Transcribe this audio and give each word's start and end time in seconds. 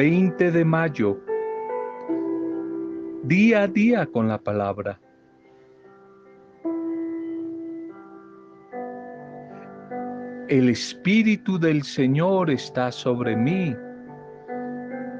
20 0.00 0.50
de 0.50 0.64
mayo, 0.64 1.20
día 3.24 3.64
a 3.64 3.68
día 3.68 4.06
con 4.06 4.28
la 4.28 4.38
palabra. 4.38 4.98
El 10.48 10.70
Espíritu 10.70 11.58
del 11.58 11.82
Señor 11.82 12.48
está 12.48 12.90
sobre 12.90 13.36
mí. 13.36 13.76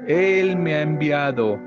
Él 0.07 0.57
me 0.57 0.73
ha 0.73 0.81
enviado 0.81 1.59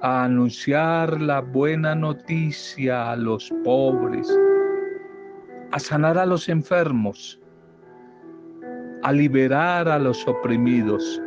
a 0.00 0.24
anunciar 0.24 1.20
la 1.20 1.42
buena 1.42 1.94
noticia 1.94 3.12
a 3.12 3.14
los 3.14 3.52
pobres, 3.62 4.28
a 5.70 5.78
sanar 5.78 6.18
a 6.18 6.26
los 6.26 6.48
enfermos, 6.48 7.40
a 9.04 9.12
liberar 9.12 9.88
a 9.88 10.00
los 10.00 10.26
oprimidos 10.26 11.21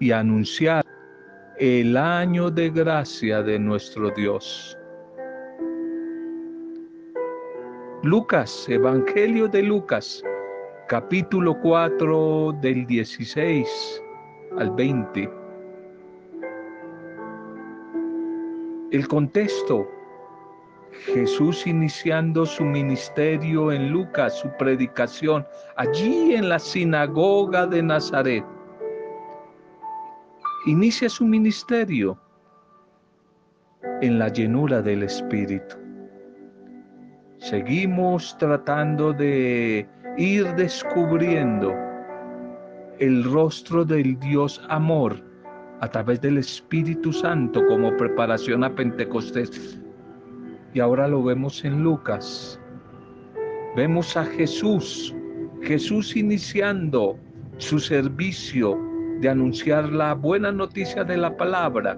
y 0.00 0.12
anunciar 0.12 0.84
el 1.58 1.96
año 1.96 2.50
de 2.50 2.70
gracia 2.70 3.42
de 3.42 3.58
nuestro 3.58 4.10
Dios. 4.10 4.78
Lucas, 8.04 8.66
Evangelio 8.68 9.48
de 9.48 9.62
Lucas, 9.62 10.22
capítulo 10.86 11.58
4 11.60 12.52
del 12.60 12.86
16 12.86 14.02
al 14.56 14.70
20. 14.70 15.28
El 18.92 19.08
contexto, 19.08 19.90
Jesús 21.12 21.66
iniciando 21.66 22.46
su 22.46 22.64
ministerio 22.64 23.72
en 23.72 23.90
Lucas, 23.90 24.38
su 24.38 24.48
predicación, 24.58 25.44
allí 25.76 26.36
en 26.36 26.48
la 26.48 26.58
sinagoga 26.60 27.66
de 27.66 27.82
Nazaret 27.82 28.44
inicia 30.68 31.08
su 31.08 31.24
ministerio 31.24 32.18
en 34.02 34.18
la 34.18 34.28
llenura 34.28 34.82
del 34.82 35.02
Espíritu. 35.02 35.76
Seguimos 37.38 38.36
tratando 38.36 39.14
de 39.14 39.88
ir 40.18 40.46
descubriendo 40.56 41.72
el 42.98 43.24
rostro 43.24 43.84
del 43.84 44.18
Dios 44.20 44.60
amor 44.68 45.16
a 45.80 45.88
través 45.88 46.20
del 46.20 46.36
Espíritu 46.36 47.14
Santo 47.14 47.64
como 47.66 47.96
preparación 47.96 48.62
a 48.62 48.74
Pentecostés. 48.74 49.80
Y 50.74 50.80
ahora 50.80 51.08
lo 51.08 51.22
vemos 51.22 51.64
en 51.64 51.82
Lucas. 51.82 52.60
Vemos 53.74 54.16
a 54.18 54.24
Jesús, 54.24 55.14
Jesús 55.62 56.14
iniciando 56.14 57.18
su 57.56 57.78
servicio 57.78 58.78
de 59.20 59.28
anunciar 59.28 59.92
la 59.92 60.14
buena 60.14 60.52
noticia 60.52 61.04
de 61.04 61.16
la 61.16 61.36
palabra 61.36 61.96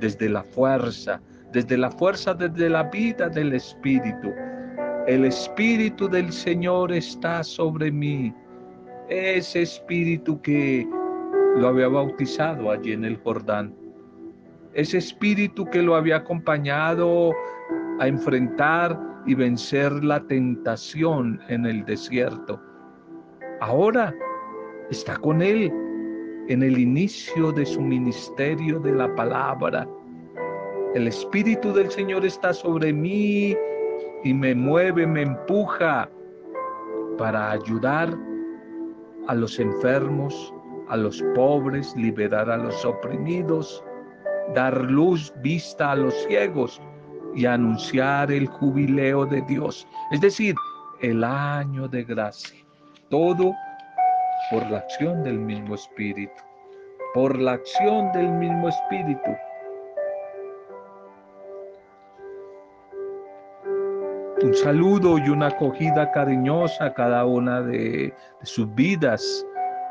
desde 0.00 0.28
la 0.28 0.42
fuerza, 0.42 1.20
desde 1.52 1.76
la 1.76 1.90
fuerza, 1.90 2.34
desde 2.34 2.68
la 2.68 2.84
vida 2.84 3.28
del 3.28 3.52
Espíritu. 3.52 4.32
El 5.06 5.24
Espíritu 5.24 6.08
del 6.08 6.32
Señor 6.32 6.92
está 6.92 7.44
sobre 7.44 7.90
mí. 7.90 8.34
Ese 9.08 9.62
Espíritu 9.62 10.40
que 10.40 10.88
lo 11.56 11.68
había 11.68 11.88
bautizado 11.88 12.70
allí 12.70 12.92
en 12.92 13.04
el 13.04 13.16
Jordán. 13.18 13.74
Ese 14.74 14.98
Espíritu 14.98 15.64
que 15.66 15.82
lo 15.82 15.94
había 15.94 16.16
acompañado 16.16 17.32
a 18.00 18.08
enfrentar 18.08 18.98
y 19.26 19.34
vencer 19.34 19.92
la 20.04 20.20
tentación 20.20 21.40
en 21.48 21.66
el 21.66 21.84
desierto. 21.84 22.60
Ahora 23.60 24.14
está 24.90 25.16
con 25.16 25.40
él 25.40 25.72
en 26.48 26.62
el 26.62 26.78
inicio 26.78 27.52
de 27.52 27.66
su 27.66 27.80
ministerio 27.80 28.78
de 28.78 28.92
la 28.92 29.12
palabra. 29.14 29.88
El 30.94 31.08
Espíritu 31.08 31.72
del 31.72 31.90
Señor 31.90 32.24
está 32.24 32.54
sobre 32.54 32.92
mí 32.92 33.56
y 34.22 34.32
me 34.32 34.54
mueve, 34.54 35.06
me 35.06 35.22
empuja 35.22 36.08
para 37.18 37.52
ayudar 37.52 38.16
a 39.28 39.34
los 39.34 39.58
enfermos, 39.58 40.54
a 40.88 40.96
los 40.96 41.22
pobres, 41.34 41.94
liberar 41.96 42.48
a 42.48 42.56
los 42.56 42.84
oprimidos, 42.84 43.82
dar 44.54 44.80
luz, 44.82 45.32
vista 45.42 45.92
a 45.92 45.96
los 45.96 46.14
ciegos 46.26 46.80
y 47.34 47.44
anunciar 47.46 48.30
el 48.30 48.46
jubileo 48.46 49.26
de 49.26 49.42
Dios, 49.42 49.86
es 50.12 50.20
decir, 50.20 50.54
el 51.00 51.24
año 51.24 51.88
de 51.88 52.04
gracia. 52.04 52.64
Todo 53.10 53.52
por 54.50 54.68
la 54.70 54.78
acción 54.78 55.22
del 55.24 55.38
mismo 55.38 55.74
Espíritu, 55.74 56.42
por 57.14 57.36
la 57.36 57.52
acción 57.52 58.12
del 58.12 58.30
mismo 58.30 58.68
Espíritu. 58.68 59.30
Un 64.42 64.54
saludo 64.54 65.18
y 65.18 65.28
una 65.28 65.48
acogida 65.48 66.12
cariñosa 66.12 66.86
a 66.86 66.94
cada 66.94 67.24
una 67.24 67.62
de, 67.62 68.14
sus 68.42 68.72
vidas. 68.74 69.44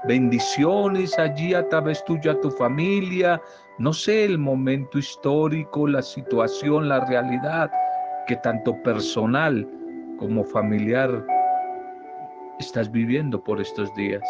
Bendiciones 0.07 1.17
allí 1.17 1.53
a 1.53 1.67
través 1.67 2.05
tuya, 2.05 2.31
a 2.31 2.39
tu 2.39 2.51
familia. 2.51 3.41
No 3.79 3.91
sé 3.91 4.23
el 4.23 4.37
momento 4.37 4.99
histórico, 4.99 5.87
la 5.87 6.01
situación, 6.01 6.87
la 6.87 7.03
realidad 7.05 7.69
que 8.27 8.35
tanto 8.37 8.81
personal 8.83 9.67
como 10.17 10.43
familiar 10.43 11.25
estás 12.59 12.91
viviendo 12.91 13.43
por 13.43 13.59
estos 13.59 13.93
días. 13.95 14.23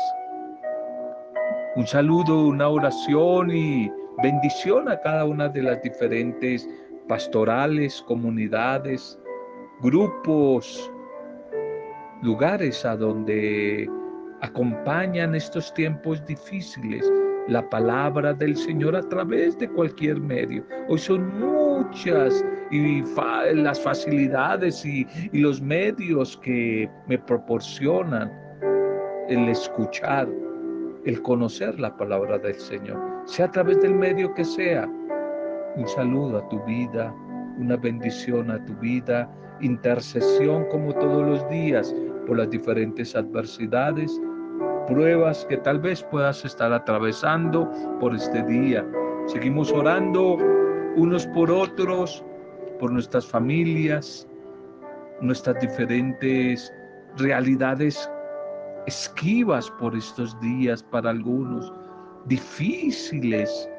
Un 1.76 1.86
saludo, 1.86 2.48
una 2.48 2.70
oración 2.70 3.52
y 3.52 3.92
bendición 4.24 4.90
a 4.90 5.00
cada 5.02 5.26
una 5.26 5.50
de 5.50 5.62
las 5.62 5.82
diferentes 5.82 6.68
pastorales, 7.08 8.02
comunidades, 8.08 9.20
grupos, 9.82 10.92
lugares 12.22 12.86
a 12.86 12.96
donde 12.96 13.90
acompañan 14.42 15.36
estos 15.36 15.74
tiempos 15.74 16.26
difíciles 16.26 17.12
la 17.48 17.68
palabra 17.70 18.34
del 18.34 18.56
Señor 18.56 18.96
a 18.96 19.02
través 19.02 19.58
de 19.60 19.70
cualquier 19.70 20.20
medio. 20.20 20.66
Hoy 20.88 20.98
son 20.98 21.40
muchas 21.40 22.44
y 22.76 23.04
las 23.54 23.80
facilidades 23.82 24.86
y, 24.86 25.08
los 25.32 25.62
medios 25.62 26.38
que 26.38 26.90
me 27.08 27.18
proporcionan 27.18 28.32
el 29.30 29.50
escuchar, 29.50 30.28
el 31.06 31.22
conocer 31.22 31.80
la 31.80 31.96
palabra 31.96 32.38
del 32.38 32.56
Señor, 32.56 33.00
sea 33.26 33.46
a 33.46 33.52
través 33.52 33.82
del 33.82 33.96
medio 33.96 34.34
que 34.34 34.44
sea. 34.44 34.88
Un 35.76 35.88
saludo 35.88 36.38
a 36.40 36.50
tu 36.50 36.64
vida, 36.66 37.14
una 37.58 37.78
bendición 37.78 38.52
a 38.52 38.64
tu 38.66 38.74
vida, 38.76 39.30
intercesión 39.62 40.66
como 40.70 40.94
todos 40.94 41.26
los 41.26 41.50
días 41.50 41.94
por 42.28 42.38
las 42.38 42.50
diferentes 42.50 43.16
adversidades 43.16 44.20
pruebas 44.88 45.46
que 45.50 45.58
tal 45.58 45.80
vez 45.80 46.04
puedas 46.04 46.46
estar 46.46 46.72
atravesando 46.72 47.70
por 48.00 48.16
este 48.16 48.44
día. 48.44 48.86
Seguimos 49.28 49.72
orando 49.72 50.38
unos 50.96 51.26
por 51.28 51.52
otros, 51.52 52.24
por 52.80 52.92
nuestras 52.92 53.26
familias, 53.26 54.28
nuestras 55.22 55.60
diferentes 55.60 56.74
realidades 57.18 58.10
esquivas 58.88 59.70
por 59.80 59.96
estos 59.96 60.40
días 60.40 60.84
para 60.84 61.10
algunos, 61.10 61.74
difíciles, 62.26 63.70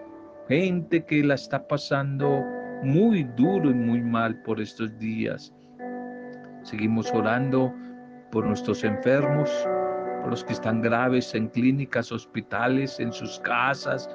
gente 0.49 1.05
que 1.05 1.23
la 1.23 1.35
está 1.35 1.67
pasando 1.67 2.43
muy 2.83 3.25
duro 3.37 3.71
y 3.71 3.75
muy 3.75 4.03
mal 4.03 4.41
por 4.43 4.61
estos 4.61 4.97
días. 4.99 5.53
Seguimos 6.63 7.13
orando 7.13 7.73
por 8.33 8.47
nuestros 8.47 8.83
enfermos, 8.85 9.51
los 10.29 10.43
que 10.43 10.55
están 10.55 10.83
graves 10.83 11.35
en 11.35 11.49
clínicas, 11.49 12.11
hospitales, 12.11 12.99
en 12.99 13.13
sus 13.13 13.39
casas, 13.41 14.11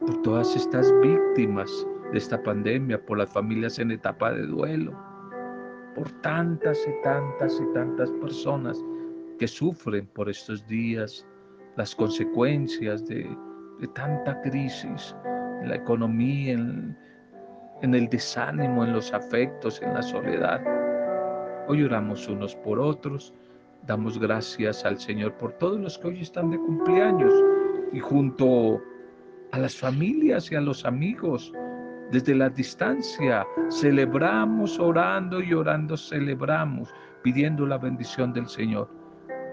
por 0.00 0.20
todas 0.22 0.56
estas 0.56 0.92
víctimas 1.00 1.70
de 2.14 2.18
esta 2.18 2.40
pandemia, 2.40 3.04
por 3.04 3.18
las 3.18 3.28
familias 3.28 3.80
en 3.80 3.90
etapa 3.90 4.32
de 4.32 4.46
duelo, 4.46 4.92
por 5.96 6.08
tantas 6.22 6.78
y 6.86 7.02
tantas 7.02 7.60
y 7.60 7.74
tantas 7.74 8.08
personas 8.12 8.78
que 9.40 9.48
sufren 9.48 10.06
por 10.14 10.30
estos 10.30 10.64
días 10.68 11.26
las 11.76 11.92
consecuencias 11.92 13.04
de, 13.08 13.28
tanta 13.94 14.40
crisis 14.42 15.14
en 15.60 15.68
la 15.68 15.74
economía, 15.74 16.52
en, 16.52 16.96
en 17.82 17.94
el 17.96 18.08
desánimo, 18.08 18.84
en 18.84 18.92
los 18.92 19.12
afectos, 19.12 19.82
en 19.82 19.92
la 19.94 20.02
soledad. 20.02 20.62
Hoy 21.66 21.82
oramos 21.82 22.28
unos 22.28 22.54
por 22.54 22.78
otros 22.78 23.34
Damos 23.86 24.18
gracias 24.18 24.82
al 24.86 24.98
Señor 24.98 25.34
por 25.34 25.52
todos 25.54 25.78
los 25.78 25.98
que 25.98 26.08
hoy 26.08 26.20
están 26.20 26.50
de 26.50 26.56
cumpleaños 26.56 27.34
y 27.92 27.98
junto 27.98 28.80
a 29.52 29.58
las 29.58 29.76
familias 29.76 30.50
y 30.50 30.54
a 30.54 30.62
los 30.62 30.86
amigos 30.86 31.52
desde 32.10 32.34
la 32.34 32.48
distancia 32.50 33.46
celebramos 33.70 34.78
orando 34.78 35.40
y 35.40 35.54
orando 35.54 35.96
celebramos 35.96 36.92
pidiendo 37.22 37.66
la 37.66 37.78
bendición 37.78 38.32
del 38.32 38.46
Señor 38.48 38.88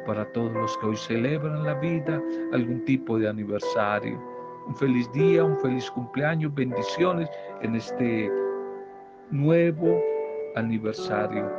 para 0.06 0.26
todos 0.34 0.52
los 0.54 0.78
que 0.78 0.88
hoy 0.88 0.98
celebran 0.98 1.64
la 1.64 1.76
vida, 1.76 2.22
algún 2.54 2.84
tipo 2.86 3.18
de 3.18 3.30
aniversario. 3.30 4.20
Un 4.68 4.76
feliz 4.76 5.12
día, 5.14 5.44
un 5.44 5.58
feliz 5.58 5.90
cumpleaños, 5.92 6.54
bendiciones 6.54 7.30
en 7.62 7.76
este 7.76 8.32
nuevo 9.30 10.02
aniversario. 10.56 11.50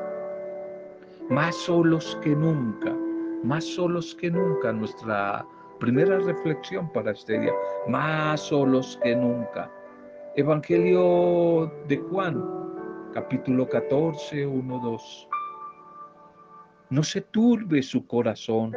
Más 1.30 1.54
solos 1.54 2.18
que 2.22 2.30
nunca, 2.30 2.94
más 3.42 3.64
solos 3.64 4.14
que 4.14 4.30
nunca. 4.30 4.72
Nuestra 4.72 5.46
primera 5.78 6.18
reflexión 6.18 6.92
para 6.92 7.12
este 7.12 7.40
día, 7.40 7.52
más 7.88 8.40
solos 8.40 8.98
que 9.02 9.16
nunca. 9.16 9.70
Evangelio 10.34 11.70
de 11.88 11.98
Juan, 11.98 12.42
capítulo 13.12 13.68
14, 13.68 14.46
1, 14.46 14.78
2. 14.78 15.28
No 16.88 17.02
se 17.02 17.20
turbe 17.20 17.82
su 17.82 18.06
corazón. 18.06 18.72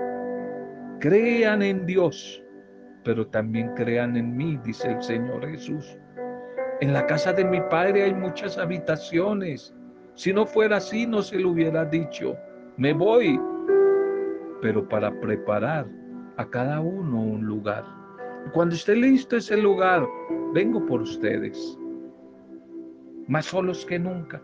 Crean 1.00 1.62
en 1.62 1.86
Dios, 1.86 2.44
pero 3.06 3.26
también 3.28 3.74
crean 3.74 4.18
en 4.18 4.36
mí, 4.36 4.60
dice 4.66 4.92
el 4.92 5.02
Señor 5.02 5.50
Jesús. 5.50 5.98
En 6.82 6.92
la 6.92 7.06
casa 7.06 7.32
de 7.32 7.46
mi 7.46 7.62
Padre 7.70 8.04
hay 8.04 8.14
muchas 8.14 8.58
habitaciones. 8.58 9.74
Si 10.16 10.34
no 10.34 10.46
fuera 10.46 10.76
así, 10.76 11.08
no 11.08 11.22
se 11.22 11.40
lo 11.40 11.52
hubiera 11.52 11.86
dicho. 11.86 12.36
Me 12.76 12.92
voy, 12.92 13.40
pero 14.62 14.86
para 14.90 15.10
preparar 15.22 15.88
a 16.36 16.50
cada 16.50 16.82
uno 16.82 17.22
un 17.22 17.46
lugar. 17.46 17.95
Cuando 18.54 18.76
esté 18.76 18.96
listo 18.96 19.38
ese 19.38 19.58
lugar, 19.58 20.08
vengo 20.54 20.86
por 20.86 21.02
ustedes. 21.02 21.78
Más 23.28 23.46
solos 23.46 23.86
que 23.86 24.00
nunca. 24.00 24.42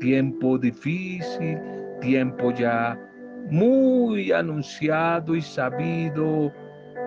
Tiempo 0.00 0.58
difícil, 0.58 1.58
tiempo 2.00 2.50
ya 2.52 2.98
muy 3.50 4.32
anunciado 4.32 5.34
y 5.34 5.42
sabido, 5.42 6.52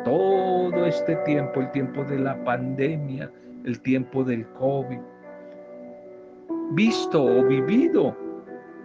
todo 0.05 0.85
este 0.85 1.15
tiempo, 1.25 1.61
el 1.61 1.71
tiempo 1.71 2.03
de 2.03 2.19
la 2.19 2.41
pandemia, 2.43 3.31
el 3.65 3.81
tiempo 3.81 4.23
del 4.23 4.47
COVID, 4.49 4.99
visto 6.73 7.23
o 7.23 7.43
vivido 7.43 8.15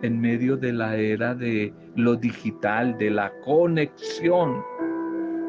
en 0.03 0.19
medio 0.19 0.57
de 0.57 0.73
la 0.73 0.97
era 0.97 1.35
de 1.35 1.73
lo 1.95 2.17
digital, 2.17 2.97
de 2.97 3.11
la 3.11 3.31
conexión. 3.45 4.63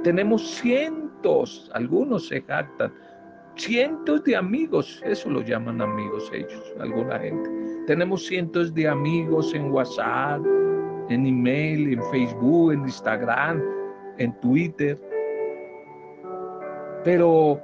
Tenemos 0.04 0.46
cientos, 0.56 1.11
algunos 1.74 2.28
se 2.28 2.42
jactan, 2.42 2.92
cientos 3.56 4.24
de 4.24 4.36
amigos, 4.36 5.02
eso 5.06 5.30
lo 5.30 5.42
llaman 5.42 5.82
amigos 5.82 6.30
ellos, 6.34 6.74
alguna 6.80 7.20
gente. 7.20 7.50
Tenemos 7.88 8.26
cientos 8.26 8.74
de 8.74 8.88
amigos 8.88 9.54
en 9.54 9.72
WhatsApp, 9.72 10.42
en 11.10 11.26
email, 11.26 11.94
en 11.94 12.04
Facebook, 12.12 12.74
en 12.74 12.82
Instagram, 12.82 13.62
en 14.18 14.40
Twitter. 14.40 15.00
Pero 17.04 17.60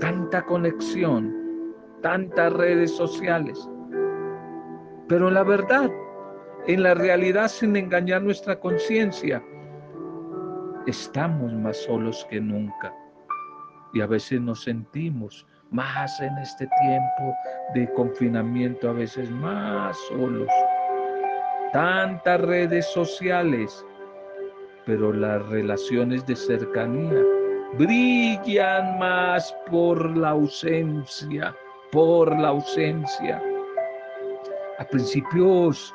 tanta 0.00 0.44
conexión, 0.44 1.34
tantas 2.02 2.52
redes 2.52 2.90
sociales. 2.92 3.68
Pero 5.08 5.30
la 5.30 5.42
verdad, 5.42 5.90
en 6.66 6.82
la 6.82 6.94
realidad, 6.94 7.48
sin 7.48 7.76
engañar 7.76 8.22
nuestra 8.22 8.58
conciencia, 8.58 9.42
estamos 10.86 11.52
más 11.52 11.76
solos 11.76 12.26
que 12.30 12.40
nunca. 12.40 12.94
Y 13.92 14.00
a 14.00 14.06
veces 14.06 14.40
nos 14.40 14.64
sentimos 14.64 15.46
más 15.70 16.20
en 16.20 16.36
este 16.38 16.68
tiempo 16.82 17.34
de 17.74 17.92
confinamiento, 17.94 18.90
a 18.90 18.92
veces 18.92 19.30
más 19.30 19.96
solos. 20.08 20.48
Tantas 21.72 22.40
redes 22.40 22.86
sociales, 22.92 23.84
pero 24.86 25.12
las 25.12 25.44
relaciones 25.48 26.24
de 26.26 26.36
cercanía 26.36 27.22
brillan 27.78 28.98
más 28.98 29.54
por 29.70 30.16
la 30.16 30.30
ausencia, 30.30 31.54
por 31.90 32.36
la 32.38 32.48
ausencia. 32.48 33.42
A 34.78 34.84
principios 34.84 35.94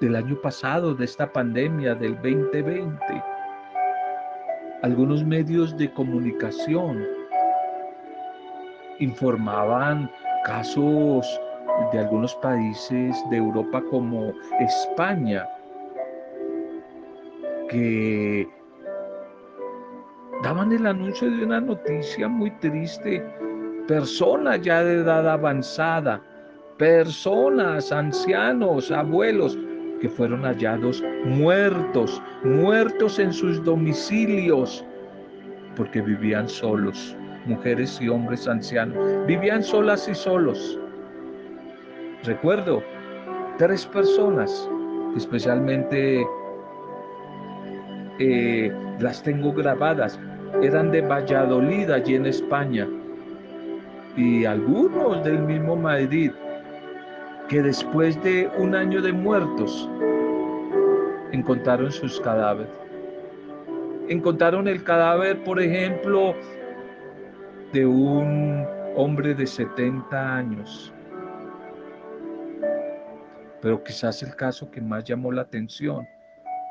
del 0.00 0.16
año 0.16 0.40
pasado, 0.40 0.94
de 0.94 1.04
esta 1.04 1.30
pandemia 1.32 1.94
del 1.94 2.14
2020, 2.16 3.31
algunos 4.82 5.24
medios 5.24 5.76
de 5.76 5.90
comunicación 5.92 7.04
informaban 8.98 10.10
casos 10.44 11.26
de 11.92 12.00
algunos 12.00 12.34
países 12.36 13.16
de 13.30 13.36
Europa 13.36 13.82
como 13.90 14.32
España, 14.60 15.48
que 17.68 18.46
daban 20.42 20.72
el 20.72 20.86
anuncio 20.86 21.30
de 21.30 21.44
una 21.44 21.60
noticia 21.60 22.28
muy 22.28 22.50
triste. 22.58 23.24
Personas 23.88 24.60
ya 24.62 24.82
de 24.84 24.96
edad 24.96 25.28
avanzada, 25.28 26.20
personas, 26.76 27.90
ancianos, 27.92 28.90
abuelos, 28.90 29.58
que 30.02 30.08
fueron 30.08 30.42
hallados 30.42 31.02
muertos, 31.24 32.20
muertos 32.42 33.20
en 33.20 33.32
sus 33.32 33.62
domicilios, 33.64 34.84
porque 35.76 36.02
vivían 36.02 36.48
solos, 36.48 37.16
mujeres 37.46 38.00
y 38.00 38.08
hombres 38.08 38.48
ancianos, 38.48 38.98
vivían 39.28 39.62
solas 39.62 40.08
y 40.08 40.14
solos. 40.16 40.76
Recuerdo 42.24 42.82
tres 43.58 43.86
personas, 43.86 44.68
especialmente 45.16 46.26
eh, 48.18 48.72
las 48.98 49.22
tengo 49.22 49.52
grabadas, 49.52 50.18
eran 50.62 50.90
de 50.90 51.02
Valladolid, 51.02 51.88
allí 51.90 52.16
en 52.16 52.26
España, 52.26 52.88
y 54.16 54.46
algunos 54.46 55.22
del 55.22 55.38
mismo 55.38 55.76
Madrid, 55.76 56.32
que 57.52 57.62
después 57.62 58.20
de 58.22 58.50
un 58.56 58.74
año 58.74 59.02
de 59.02 59.12
muertos, 59.12 59.86
encontraron 61.32 61.92
sus 61.92 62.18
cadáveres. 62.18 62.72
Encontraron 64.08 64.68
el 64.68 64.82
cadáver, 64.82 65.44
por 65.44 65.60
ejemplo, 65.60 66.34
de 67.74 67.84
un 67.84 68.66
hombre 68.96 69.34
de 69.34 69.46
70 69.46 70.34
años. 70.34 70.94
Pero 73.60 73.84
quizás 73.84 74.22
el 74.22 74.34
caso 74.34 74.70
que 74.70 74.80
más 74.80 75.04
llamó 75.04 75.30
la 75.30 75.42
atención, 75.42 76.08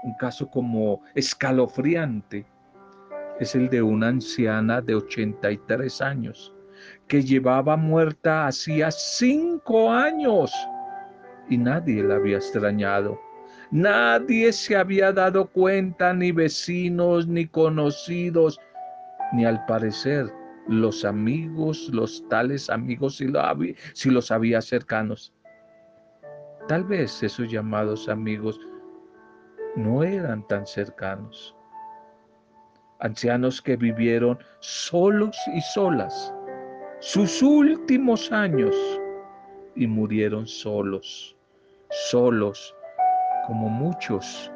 un 0.01 0.15
caso 0.15 0.49
como 0.49 1.03
escalofriante, 1.13 2.43
es 3.39 3.53
el 3.53 3.69
de 3.69 3.83
una 3.83 4.07
anciana 4.07 4.81
de 4.81 4.95
83 4.95 6.01
años 6.01 6.55
que 7.07 7.21
llevaba 7.21 7.77
muerta 7.77 8.47
hacía 8.47 8.89
cinco 8.89 9.91
años 9.91 10.51
y 11.49 11.57
nadie 11.57 12.03
la 12.03 12.15
había 12.15 12.37
extrañado. 12.37 13.19
Nadie 13.71 14.51
se 14.51 14.75
había 14.75 15.11
dado 15.11 15.49
cuenta, 15.49 16.13
ni 16.13 16.31
vecinos, 16.31 17.27
ni 17.27 17.47
conocidos, 17.47 18.59
ni 19.33 19.45
al 19.45 19.65
parecer 19.65 20.31
los 20.67 21.05
amigos, 21.05 21.89
los 21.93 22.27
tales 22.29 22.69
amigos, 22.69 23.17
si, 23.17 23.31
si 23.93 24.09
los 24.09 24.31
había 24.31 24.61
cercanos. 24.61 25.33
Tal 26.67 26.83
vez 26.83 27.23
esos 27.23 27.51
llamados 27.51 28.09
amigos 28.09 28.59
no 29.75 30.03
eran 30.03 30.45
tan 30.47 30.67
cercanos 30.67 31.55
ancianos 33.01 33.61
que 33.61 33.75
vivieron 33.75 34.39
solos 34.59 35.35
y 35.53 35.61
solas 35.61 36.33
sus 36.99 37.41
últimos 37.41 38.31
años 38.31 38.75
y 39.75 39.87
murieron 39.87 40.47
solos, 40.47 41.35
solos, 42.09 42.75
como 43.47 43.69
muchos 43.69 44.51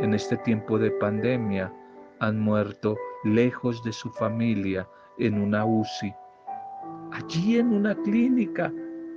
en 0.00 0.14
este 0.14 0.36
tiempo 0.38 0.78
de 0.78 0.90
pandemia 0.92 1.72
han 2.20 2.38
muerto 2.38 2.96
lejos 3.24 3.82
de 3.84 3.92
su 3.92 4.10
familia 4.10 4.88
en 5.18 5.40
una 5.40 5.64
UCI, 5.64 6.14
allí 7.12 7.58
en 7.58 7.72
una 7.72 7.94
clínica, 8.02 8.72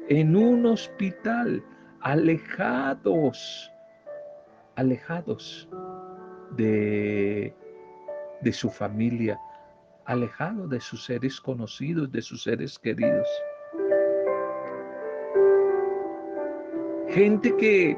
en 0.09 0.35
un 0.35 0.65
hospital, 0.65 1.63
alejados, 2.01 3.71
alejados 4.75 5.69
de 6.57 7.55
de 8.41 8.51
su 8.51 8.69
familia, 8.69 9.39
alejado 10.05 10.67
de 10.67 10.79
sus 10.79 11.05
seres 11.05 11.39
conocidos, 11.39 12.11
de 12.11 12.21
sus 12.21 12.43
seres 12.43 12.77
queridos. 12.77 13.27
Gente 17.13 17.53
que 17.57 17.97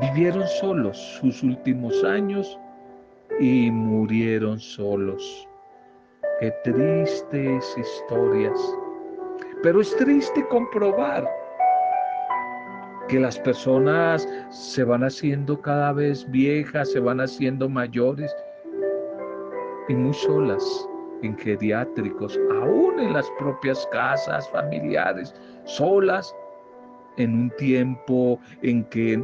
vivieron 0.00 0.46
solos 0.48 0.96
sus 1.20 1.42
últimos 1.42 2.02
años 2.02 2.58
y 3.38 3.70
murieron 3.70 4.58
solos. 4.58 5.46
Qué 6.40 6.50
tristes 6.64 7.76
historias. 7.76 8.58
Pero 9.62 9.82
es 9.82 9.94
triste 9.96 10.46
comprobar 10.48 11.28
que 13.08 13.20
las 13.20 13.38
personas 13.40 14.26
se 14.48 14.82
van 14.82 15.04
haciendo 15.04 15.60
cada 15.60 15.92
vez 15.92 16.26
viejas, 16.30 16.90
se 16.90 17.00
van 17.00 17.20
haciendo 17.20 17.68
mayores 17.68 18.34
y 19.90 19.94
muy 19.94 20.14
solas 20.14 20.88
en 21.22 21.36
geriátricos, 21.36 22.40
aún 22.50 22.98
en 22.98 23.12
las 23.12 23.30
propias 23.38 23.86
casas 23.92 24.48
familiares, 24.48 25.34
solas 25.64 26.34
en 27.16 27.34
un 27.34 27.50
tiempo 27.56 28.38
en 28.62 28.84
que 28.84 29.22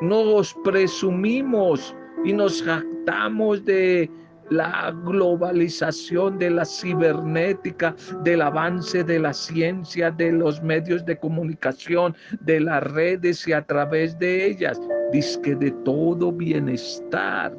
nos 0.00 0.54
presumimos 0.64 1.94
y 2.24 2.32
nos 2.32 2.62
jactamos 2.62 3.64
de 3.64 4.10
la 4.50 4.94
globalización 5.04 6.38
de 6.38 6.50
la 6.50 6.64
cibernética, 6.64 7.94
del 8.22 8.42
avance 8.42 9.04
de 9.04 9.18
la 9.18 9.32
ciencia, 9.32 10.10
de 10.10 10.32
los 10.32 10.62
medios 10.62 11.04
de 11.04 11.18
comunicación, 11.18 12.14
de 12.40 12.60
las 12.60 12.82
redes 12.82 13.46
y 13.46 13.52
a 13.52 13.62
través 13.62 14.18
de 14.18 14.46
ellas, 14.46 14.80
dice 15.12 15.54
de 15.54 15.70
todo 15.84 16.32
bienestar. 16.32 17.56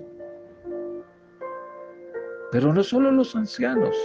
Pero 2.51 2.73
no 2.73 2.81
solo 2.81 3.11
los 3.11 3.35
ancianos, 3.35 3.95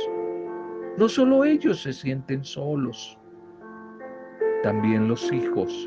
no 0.98 1.08
solo 1.08 1.44
ellos 1.44 1.82
se 1.82 1.92
sienten 1.92 2.44
solos, 2.44 3.18
también 4.64 5.08
los 5.08 5.30
hijos, 5.30 5.86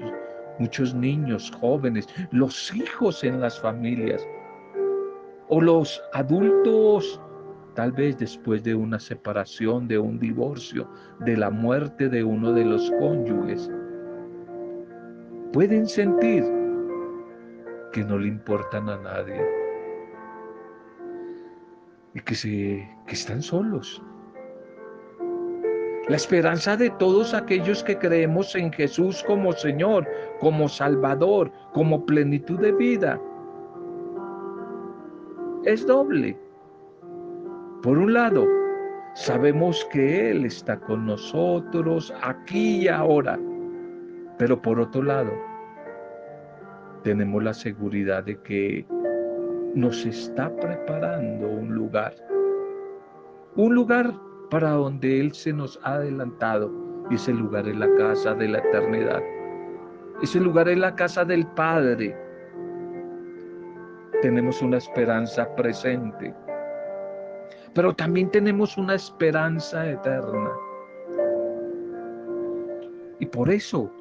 muchos 0.59 0.93
niños, 0.93 1.51
jóvenes, 1.59 2.07
los 2.29 2.71
hijos 2.75 3.23
en 3.23 3.41
las 3.41 3.59
familias 3.59 4.25
o 5.49 5.59
los 5.59 5.99
adultos, 6.13 7.19
tal 7.73 7.91
vez 7.91 8.19
después 8.19 8.63
de 8.63 8.75
una 8.75 8.99
separación, 8.99 9.87
de 9.87 9.97
un 9.97 10.19
divorcio, 10.19 10.87
de 11.21 11.35
la 11.35 11.49
muerte 11.49 12.07
de 12.07 12.23
uno 12.23 12.53
de 12.53 12.65
los 12.65 12.91
cónyuges, 12.99 13.67
pueden 15.53 15.87
sentir 15.87 16.45
que 17.93 18.03
no 18.03 18.19
le 18.19 18.27
importan 18.27 18.89
a 18.89 18.97
nadie 18.99 19.43
y 22.13 22.19
que, 22.19 22.35
se, 22.35 22.87
que 23.07 23.13
están 23.13 23.41
solos. 23.41 24.03
La 26.09 26.15
esperanza 26.15 26.77
de 26.77 26.89
todos 26.91 27.33
aquellos 27.33 27.83
que 27.83 27.97
creemos 27.97 28.55
en 28.55 28.71
Jesús 28.71 29.21
como 29.27 29.51
Señor, 29.51 30.07
como 30.39 30.69
Salvador, 30.69 31.51
como 31.73 32.05
plenitud 32.05 32.57
de 32.59 32.71
vida, 32.71 33.19
es 35.65 35.85
doble. 35.85 36.39
Por 37.83 37.97
un 37.97 38.13
lado, 38.13 38.47
sabemos 39.15 39.85
que 39.91 40.31
Él 40.31 40.45
está 40.45 40.79
con 40.79 41.05
nosotros 41.05 42.13
aquí 42.23 42.83
y 42.83 42.87
ahora, 42.87 43.37
pero 44.37 44.61
por 44.61 44.79
otro 44.79 45.03
lado, 45.03 45.33
tenemos 47.03 47.43
la 47.43 47.53
seguridad 47.53 48.23
de 48.23 48.39
que 48.43 48.85
nos 49.75 50.05
está 50.05 50.55
preparando 50.55 51.49
un 51.49 51.75
lugar, 51.75 52.15
un 53.57 53.75
lugar 53.75 54.13
para 54.49 54.71
donde 54.71 55.19
Él 55.19 55.33
se 55.33 55.53
nos 55.53 55.79
ha 55.83 55.95
adelantado, 55.95 56.71
y 57.09 57.15
ese 57.15 57.33
lugar 57.33 57.67
es 57.67 57.75
la 57.75 57.93
casa 57.95 58.33
de 58.33 58.47
la 58.47 58.59
eternidad. 58.59 59.21
Ese 60.21 60.39
lugar 60.39 60.67
es 60.67 60.77
la 60.77 60.95
casa 60.95 61.23
del 61.23 61.45
Padre, 61.47 62.15
tenemos 64.21 64.61
una 64.63 64.77
esperanza 64.77 65.47
presente, 65.55 66.33
pero 67.73 67.93
también 67.93 68.31
tenemos 68.31 68.77
una 68.77 68.95
esperanza 68.95 69.87
eterna. 69.87 70.49
Y 73.19 73.25
por 73.27 73.49
eso 73.49 73.91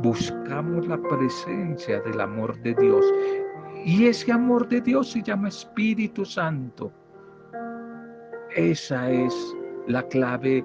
buscamos 0.00 0.86
la 0.86 0.96
presencia 0.96 2.00
del 2.00 2.20
amor 2.20 2.58
de 2.62 2.74
Dios. 2.74 3.04
Y 3.84 4.06
ese 4.06 4.32
amor 4.32 4.66
de 4.68 4.80
Dios 4.80 5.10
se 5.10 5.22
llama 5.22 5.48
Espíritu 5.48 6.24
Santo. 6.24 6.90
Esa 8.56 9.10
es 9.10 9.34
la 9.86 10.02
clave 10.08 10.64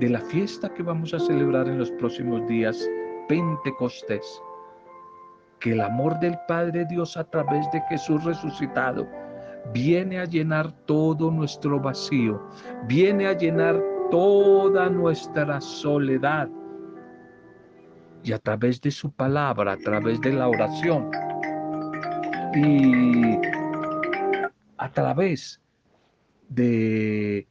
de 0.00 0.08
la 0.08 0.20
fiesta 0.20 0.68
que 0.72 0.82
vamos 0.82 1.14
a 1.14 1.20
celebrar 1.20 1.68
en 1.68 1.78
los 1.78 1.90
próximos 1.92 2.46
días, 2.46 2.88
Pentecostés 3.28 4.42
que 5.64 5.72
el 5.72 5.80
amor 5.80 6.20
del 6.20 6.38
Padre 6.46 6.84
Dios 6.84 7.16
a 7.16 7.24
través 7.24 7.70
de 7.72 7.80
Jesús 7.88 8.22
resucitado 8.22 9.08
viene 9.72 10.18
a 10.18 10.26
llenar 10.26 10.70
todo 10.84 11.30
nuestro 11.30 11.80
vacío, 11.80 12.38
viene 12.86 13.26
a 13.26 13.32
llenar 13.32 13.82
toda 14.10 14.90
nuestra 14.90 15.62
soledad. 15.62 16.50
Y 18.22 18.32
a 18.32 18.38
través 18.38 18.78
de 18.82 18.90
su 18.90 19.10
palabra, 19.10 19.72
a 19.72 19.76
través 19.78 20.20
de 20.20 20.34
la 20.34 20.48
oración 20.48 21.10
y 22.54 23.38
a 24.76 24.90
través 24.90 25.62
de 26.50 27.48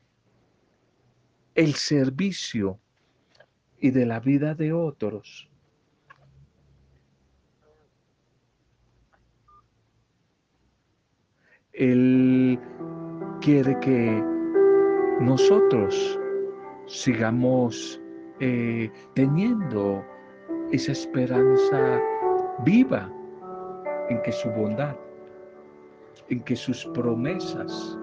el 1.56 1.76
servicio 1.76 2.80
y 3.80 3.92
de 3.92 4.06
la 4.06 4.20
vida 4.20 4.56
de 4.56 4.74
otros, 4.74 5.50
Él 11.74 12.60
quiere 13.42 13.80
que 13.80 14.24
nosotros 15.20 16.20
sigamos 16.86 18.00
eh, 18.40 18.92
teniendo 19.16 20.06
esa 20.72 20.92
esperanza 20.92 22.02
viva 22.64 23.12
en 24.10 24.22
que 24.22 24.32
su 24.32 24.50
bondad, 24.52 24.96
en 26.30 26.42
que 26.42 26.56
sus 26.56 26.86
promesas 26.94 27.98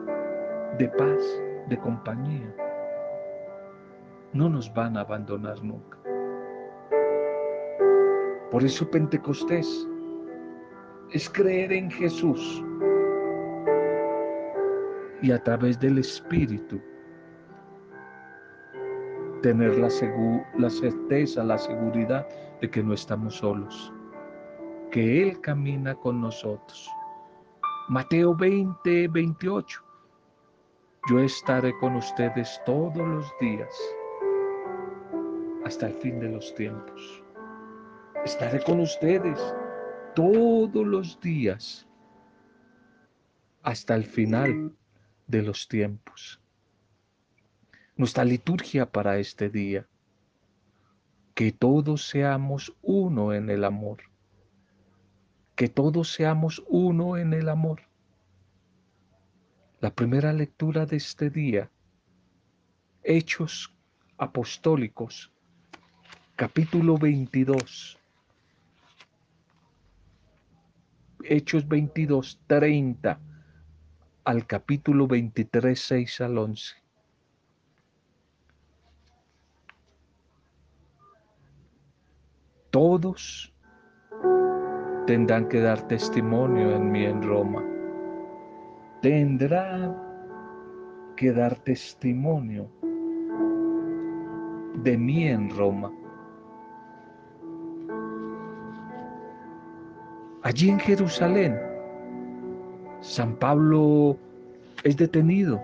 de 0.78 0.88
paz, 0.88 1.22
de 1.68 1.78
compañía, 1.78 2.54
no 4.32 4.48
nos 4.48 4.72
van 4.72 4.96
a 4.96 5.00
abandonar 5.00 5.62
nunca. 5.62 5.98
Por 8.50 8.64
eso 8.64 8.88
Pentecostés 8.90 9.88
es 11.12 11.28
creer 11.28 11.72
en 11.72 11.90
Jesús 11.90 12.64
y 15.22 15.32
a 15.32 15.42
través 15.42 15.78
del 15.78 15.98
Espíritu 15.98 16.80
tener 19.42 19.76
la, 19.78 19.88
la 20.58 20.70
certeza, 20.70 21.42
la 21.42 21.58
seguridad 21.58 22.26
de 22.60 22.70
que 22.70 22.82
no 22.82 22.92
estamos 22.92 23.36
solos, 23.36 23.92
que 24.90 25.22
Él 25.22 25.40
camina 25.40 25.94
con 25.94 26.20
nosotros. 26.20 26.90
Mateo 27.88 28.34
20, 28.36 29.08
28. 29.08 29.82
Yo 31.08 31.18
estaré 31.20 31.72
con 31.78 31.96
ustedes 31.96 32.60
todos 32.66 32.96
los 32.96 33.32
días 33.40 33.74
hasta 35.70 35.86
el 35.86 35.94
fin 35.94 36.18
de 36.18 36.28
los 36.28 36.52
tiempos. 36.56 37.22
Estaré 38.24 38.60
con 38.60 38.80
ustedes 38.80 39.38
todos 40.16 40.84
los 40.84 41.20
días 41.20 41.86
hasta 43.62 43.94
el 43.94 44.04
final 44.04 44.76
de 45.28 45.42
los 45.42 45.68
tiempos. 45.68 46.42
Nuestra 47.94 48.24
liturgia 48.24 48.90
para 48.90 49.18
este 49.18 49.48
día, 49.48 49.86
que 51.34 51.52
todos 51.52 52.08
seamos 52.08 52.74
uno 52.82 53.32
en 53.32 53.48
el 53.48 53.62
amor, 53.62 53.98
que 55.54 55.68
todos 55.68 56.12
seamos 56.12 56.64
uno 56.66 57.16
en 57.16 57.32
el 57.32 57.48
amor. 57.48 57.82
La 59.78 59.94
primera 59.94 60.32
lectura 60.32 60.84
de 60.84 60.96
este 60.96 61.30
día, 61.30 61.70
Hechos 63.04 63.72
Apostólicos, 64.18 65.32
capítulo 66.40 66.96
22. 66.96 67.98
Hechos 71.22 71.68
22, 71.68 72.40
30 72.46 73.20
al 74.24 74.46
capítulo 74.46 75.06
23, 75.06 75.78
6 75.78 76.20
al 76.22 76.38
11. 76.38 76.74
Todos 82.70 83.52
tendrán 85.06 85.46
que 85.46 85.60
dar 85.60 85.86
testimonio 85.88 86.74
en 86.74 86.90
mí 86.90 87.04
en 87.04 87.22
Roma. 87.22 87.62
Tendrán 89.02 89.94
que 91.18 91.32
dar 91.32 91.54
testimonio 91.56 92.70
de 94.82 94.96
mí 94.96 95.28
en 95.28 95.50
Roma. 95.50 95.92
Allí 100.42 100.70
en 100.70 100.78
Jerusalén 100.80 101.58
San 103.00 103.34
Pablo 103.36 104.16
es 104.84 104.96
detenido, 104.96 105.60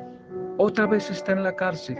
otra 0.58 0.86
vez 0.86 1.10
está 1.10 1.32
en 1.32 1.42
la 1.44 1.54
cárcel. 1.54 1.98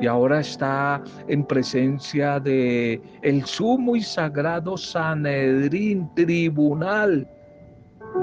y 0.00 0.08
ahora 0.08 0.40
está 0.40 1.00
en 1.28 1.44
presencia 1.44 2.40
de 2.40 3.00
el 3.22 3.44
sumo 3.44 3.94
y 3.94 4.02
sagrado 4.02 4.76
Sanedrín, 4.76 6.10
tribunal 6.14 7.28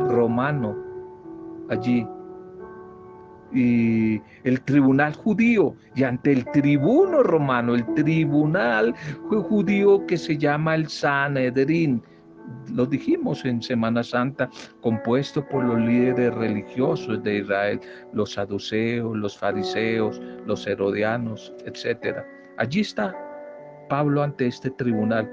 romano 0.10 0.76
allí. 1.70 2.06
Y 3.54 4.22
el 4.44 4.62
tribunal 4.62 5.14
judío 5.14 5.76
y 5.96 6.04
ante 6.04 6.34
el 6.34 6.46
tribuno 6.52 7.24
romano, 7.24 7.76
el 7.76 7.86
tribunal 7.94 8.94
judío 9.30 10.06
que 10.08 10.18
se 10.18 10.38
llama 10.38 10.76
el 10.76 10.88
Sanedrín, 10.90 12.02
lo 12.74 12.86
dijimos 12.86 13.44
en 13.46 13.62
Semana 13.62 14.04
Santa, 14.04 14.50
compuesto 14.82 15.48
por 15.48 15.64
los 15.64 15.80
líderes 15.80 16.34
religiosos 16.36 17.22
de 17.24 17.40
Israel, 17.40 17.80
los 18.14 18.34
saduceos, 18.34 19.18
los 19.18 19.38
fariseos, 19.38 20.22
los 20.46 20.66
herodianos, 20.68 21.54
etc. 21.66 22.20
Allí 22.58 22.82
está 22.82 23.16
Pablo 23.90 24.24
ante 24.24 24.48
este 24.48 24.72
tribunal, 24.72 25.30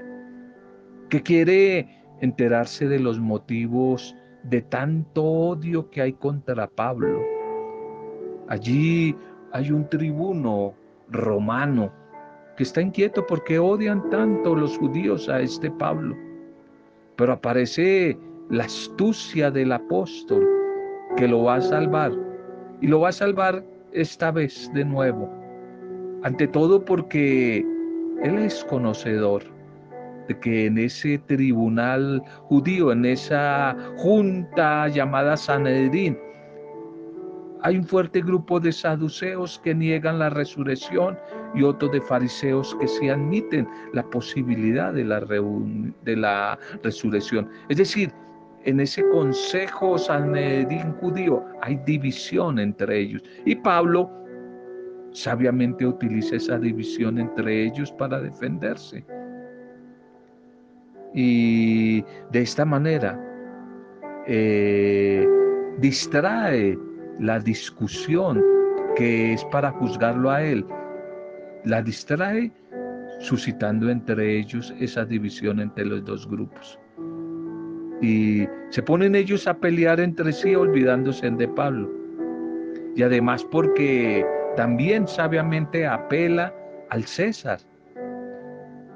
que 1.09 1.21
quiere 1.21 2.03
enterarse 2.21 2.87
de 2.87 2.99
los 2.99 3.19
motivos 3.19 4.15
de 4.43 4.61
tanto 4.61 5.23
odio 5.23 5.89
que 5.89 6.01
hay 6.01 6.13
contra 6.13 6.67
Pablo. 6.67 7.21
Allí 8.49 9.15
hay 9.53 9.71
un 9.71 9.87
tribuno 9.89 10.73
romano 11.09 11.91
que 12.57 12.63
está 12.63 12.81
inquieto 12.81 13.25
porque 13.25 13.57
odian 13.57 14.09
tanto 14.09 14.55
los 14.55 14.77
judíos 14.77 15.29
a 15.29 15.39
este 15.39 15.71
Pablo 15.71 16.15
pero 17.19 17.33
aparece 17.33 18.17
la 18.49 18.63
astucia 18.63 19.51
del 19.51 19.73
apóstol 19.73 20.47
que 21.17 21.27
lo 21.27 21.43
va 21.43 21.55
a 21.55 21.61
salvar. 21.61 22.13
Y 22.79 22.87
lo 22.87 23.01
va 23.01 23.09
a 23.09 23.11
salvar 23.11 23.61
esta 23.91 24.31
vez 24.31 24.71
de 24.73 24.85
nuevo. 24.85 25.29
Ante 26.23 26.47
todo 26.47 26.85
porque 26.85 27.57
él 28.23 28.39
es 28.39 28.63
conocedor 28.63 29.43
de 30.29 30.39
que 30.39 30.67
en 30.67 30.77
ese 30.77 31.17
tribunal 31.17 32.23
judío, 32.43 32.93
en 32.93 33.03
esa 33.03 33.75
junta 33.97 34.87
llamada 34.87 35.35
Sanedrín, 35.35 36.17
hay 37.63 37.75
un 37.75 37.83
fuerte 37.83 38.21
grupo 38.21 38.61
de 38.61 38.71
saduceos 38.71 39.59
que 39.59 39.75
niegan 39.75 40.19
la 40.19 40.29
resurrección 40.29 41.19
y 41.55 41.63
otros 41.63 41.91
de 41.91 42.01
fariseos 42.01 42.75
que 42.79 42.87
sí 42.87 43.09
admiten 43.09 43.67
la 43.93 44.03
posibilidad 44.03 44.93
de 44.93 45.03
la, 45.03 45.19
de 45.19 46.15
la 46.15 46.57
resurrección. 46.83 47.49
Es 47.69 47.77
decir, 47.77 48.11
en 48.65 48.79
ese 48.79 49.07
consejo 49.09 49.97
sanedín 49.97 50.93
judío 50.99 51.43
hay 51.61 51.77
división 51.85 52.59
entre 52.59 52.99
ellos. 52.99 53.23
Y 53.45 53.55
Pablo 53.55 54.09
sabiamente 55.11 55.85
utiliza 55.85 56.35
esa 56.35 56.59
división 56.59 57.19
entre 57.19 57.65
ellos 57.65 57.91
para 57.93 58.19
defenderse. 58.19 59.05
Y 61.13 62.03
de 62.31 62.41
esta 62.41 62.65
manera 62.65 63.19
eh, 64.27 65.27
distrae 65.79 66.77
la 67.19 67.39
discusión 67.39 68.43
que 68.95 69.33
es 69.33 69.43
para 69.45 69.71
juzgarlo 69.71 70.29
a 70.29 70.43
él, 70.43 70.65
la 71.65 71.81
distrae 71.81 72.51
suscitando 73.19 73.89
entre 73.89 74.39
ellos 74.39 74.73
esa 74.79 75.05
división 75.05 75.59
entre 75.59 75.85
los 75.85 76.03
dos 76.05 76.27
grupos. 76.27 76.79
Y 78.01 78.47
se 78.69 78.81
ponen 78.81 79.15
ellos 79.15 79.45
a 79.47 79.53
pelear 79.53 79.99
entre 79.99 80.31
sí 80.31 80.55
olvidándose 80.55 81.29
de 81.29 81.47
Pablo. 81.49 81.89
Y 82.95 83.03
además 83.03 83.45
porque 83.51 84.25
también 84.55 85.07
sabiamente 85.07 85.85
apela 85.85 86.53
al 86.89 87.03
César. 87.03 87.59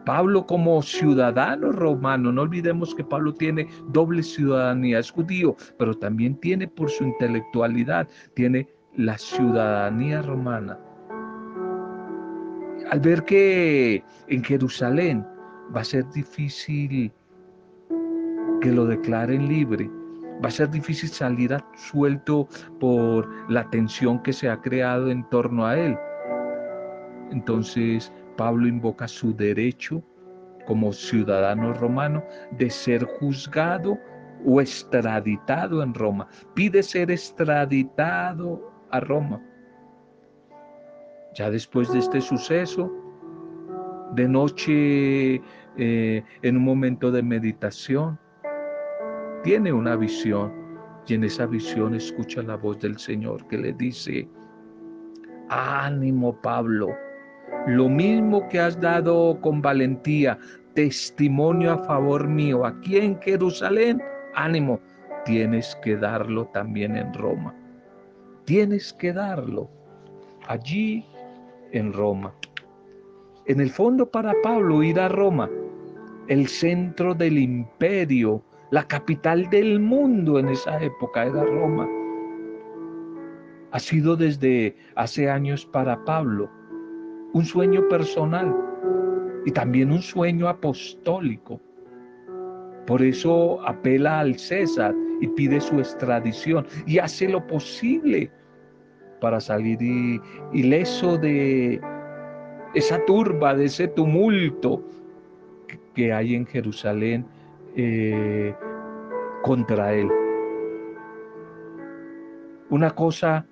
Pablo 0.06 0.46
como 0.46 0.82
ciudadano 0.82 1.72
romano, 1.72 2.32
no 2.32 2.42
olvidemos 2.42 2.94
que 2.94 3.06
Pablo 3.06 3.34
tiene 3.34 3.68
doble 3.88 4.22
ciudadanía, 4.22 5.00
es 5.00 5.12
judío, 5.12 5.56
pero 5.78 5.94
también 5.94 6.36
tiene 6.36 6.68
por 6.68 6.90
su 6.90 7.06
intelectualidad, 7.06 8.08
tiene 8.34 8.68
la 8.96 9.18
ciudadanía 9.18 10.22
romana. 10.22 10.78
Al 12.94 13.00
ver 13.00 13.26
que 13.26 14.04
en 14.28 14.44
Jerusalén 14.44 15.26
va 15.76 15.82
a 15.82 15.84
ser 15.84 16.08
difícil 16.12 17.12
que 18.62 18.72
lo 18.72 18.86
declaren 18.86 19.48
libre, 19.48 19.90
va 20.44 20.50
a 20.50 20.52
ser 20.52 20.70
difícil 20.70 21.10
salir 21.10 21.58
suelto 21.76 22.48
por 22.80 23.28
la 23.50 23.68
tensión 23.72 24.22
que 24.22 24.32
se 24.32 24.48
ha 24.48 24.62
creado 24.62 25.10
en 25.10 25.28
torno 25.32 25.66
a 25.66 25.76
él. 25.76 25.98
Entonces 27.32 28.14
Pablo 28.38 28.68
invoca 28.68 29.08
su 29.08 29.36
derecho 29.36 30.04
como 30.68 30.94
ciudadano 30.94 31.74
romano 31.74 32.24
de 32.60 32.70
ser 32.70 33.06
juzgado 33.06 33.98
o 34.46 34.62
extraditado 34.62 35.82
en 35.82 35.96
Roma. 35.96 36.28
Pide 36.54 36.84
ser 36.84 37.10
extraditado 37.10 38.72
a 38.92 39.00
Roma. 39.00 39.42
Ya 41.34 41.50
después 41.50 41.92
de 41.92 42.00
este 42.00 42.22
suceso, 42.22 42.92
de 44.14 44.28
noche, 44.28 45.42
eh, 45.78 46.24
en 46.44 46.58
un 46.58 46.64
momento 46.64 47.12
de 47.12 47.24
meditación, 47.24 48.20
tiene 49.44 49.74
una 49.74 49.96
visión 49.96 50.54
y 51.08 51.16
en 51.16 51.24
esa 51.24 51.46
visión 51.46 51.96
escucha 51.96 52.44
la 52.44 52.56
voz 52.56 52.80
del 52.80 52.98
Señor 52.98 53.48
que 53.48 53.58
le 53.58 53.74
dice, 53.74 54.28
ánimo 55.50 56.40
Pablo, 56.42 56.96
lo 57.68 57.90
mismo 57.90 58.48
que 58.50 58.60
has 58.60 58.80
dado 58.80 59.40
con 59.42 59.62
valentía, 59.62 60.38
testimonio 60.76 61.74
a 61.74 61.78
favor 61.80 62.28
mío 62.28 62.66
aquí 62.66 62.98
en 62.98 63.20
Jerusalén, 63.22 64.02
ánimo, 64.36 64.80
tienes 65.26 65.76
que 65.84 65.96
darlo 65.98 66.46
también 66.48 66.96
en 66.96 67.14
Roma. 67.14 67.56
Tienes 68.46 68.94
que 68.94 69.14
darlo 69.14 69.70
allí 70.48 71.06
en 71.74 71.92
Roma. 71.92 72.34
En 73.46 73.60
el 73.60 73.70
fondo 73.70 74.10
para 74.10 74.34
Pablo 74.42 74.82
ir 74.84 75.00
a 75.00 75.10
Roma, 75.10 75.50
el 76.28 76.48
centro 76.48 77.14
del 77.14 77.38
imperio, 77.38 78.42
la 78.72 78.88
capital 78.88 79.50
del 79.50 79.80
mundo 79.80 80.40
en 80.40 80.50
esa 80.50 80.82
época 80.82 81.26
era 81.26 81.44
Roma. 81.44 81.88
Ha 83.72 83.80
sido 83.80 84.16
desde 84.16 84.78
hace 84.96 85.30
años 85.30 85.66
para 85.66 86.04
Pablo 86.06 86.50
un 87.34 87.44
sueño 87.44 87.88
personal 87.90 88.56
y 89.46 89.52
también 89.52 89.92
un 89.92 90.02
sueño 90.02 90.48
apostólico. 90.48 91.60
Por 92.86 93.02
eso 93.02 93.66
apela 93.68 94.20
al 94.20 94.38
César 94.38 94.96
y 95.20 95.28
pide 95.28 95.60
su 95.60 95.80
extradición 95.80 96.66
y 96.86 97.00
hace 97.00 97.28
lo 97.28 97.46
posible 97.48 98.32
para 99.24 99.40
salir 99.40 99.80
ileso 100.52 101.18
de 101.18 101.80
esa 102.74 103.00
turba, 103.06 103.56
de 103.56 103.66
ese 103.66 103.88
tumulto 103.88 104.84
que 105.96 106.12
hay 106.12 106.36
en 106.36 106.46
Jerusalén 106.46 107.26
eh, 107.78 108.54
contra 109.42 109.94
él. 109.94 110.10
Una 112.70 112.92
cosa 112.92 113.48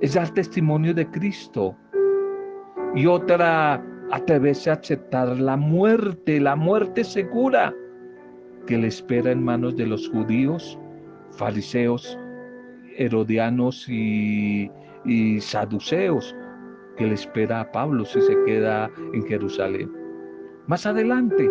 es 0.00 0.14
dar 0.14 0.30
testimonio 0.30 0.94
de 0.94 1.06
Cristo 1.10 1.76
y 2.94 3.04
otra 3.04 3.84
atreverse 4.10 4.70
a 4.70 4.72
aceptar 4.72 5.38
la 5.38 5.58
muerte, 5.58 6.40
la 6.40 6.56
muerte 6.56 7.04
segura 7.04 7.74
que 8.66 8.78
le 8.78 8.86
espera 8.86 9.32
en 9.32 9.44
manos 9.44 9.76
de 9.76 9.86
los 9.86 10.08
judíos, 10.08 10.78
fariseos, 11.32 12.18
herodianos 12.98 13.88
y, 13.88 14.70
y 15.04 15.40
saduceos, 15.40 16.34
que 16.96 17.06
le 17.06 17.14
espera 17.14 17.60
a 17.60 17.70
Pablo 17.72 18.04
si 18.04 18.20
se 18.20 18.36
queda 18.44 18.90
en 19.12 19.24
Jerusalén. 19.26 19.90
Más 20.66 20.84
adelante, 20.84 21.48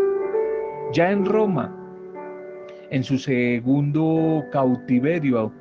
ya 0.93 1.11
en 1.11 1.25
Roma, 1.25 1.73
en 2.89 3.03
su 3.03 3.17
segundo 3.17 4.43
cautiverio, 4.51 5.51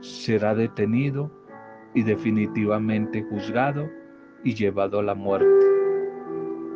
será 0.00 0.54
detenido 0.54 1.30
y 1.94 2.02
definitivamente 2.02 3.22
juzgado 3.22 3.90
y 4.44 4.54
llevado 4.54 5.00
a 5.00 5.02
la 5.02 5.14
muerte. 5.14 5.66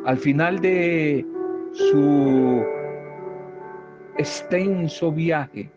Al 0.05 0.17
final 0.17 0.59
de 0.59 1.25
su 1.71 2.63
extenso 4.17 5.11
viaje 5.11 5.71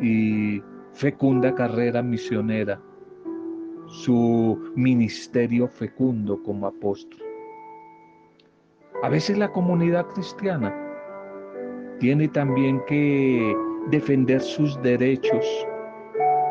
y 0.00 0.62
fecunda 0.92 1.54
carrera 1.54 2.02
misionera, 2.02 2.80
su 3.86 4.72
ministerio 4.74 5.68
fecundo 5.68 6.42
como 6.42 6.66
apóstol. 6.66 7.20
A 9.02 9.08
veces 9.08 9.36
la 9.36 9.50
comunidad 9.52 10.06
cristiana 10.06 10.74
tiene 12.00 12.28
también 12.28 12.80
que 12.86 13.56
defender 13.90 14.40
sus 14.40 14.80
derechos, 14.82 15.46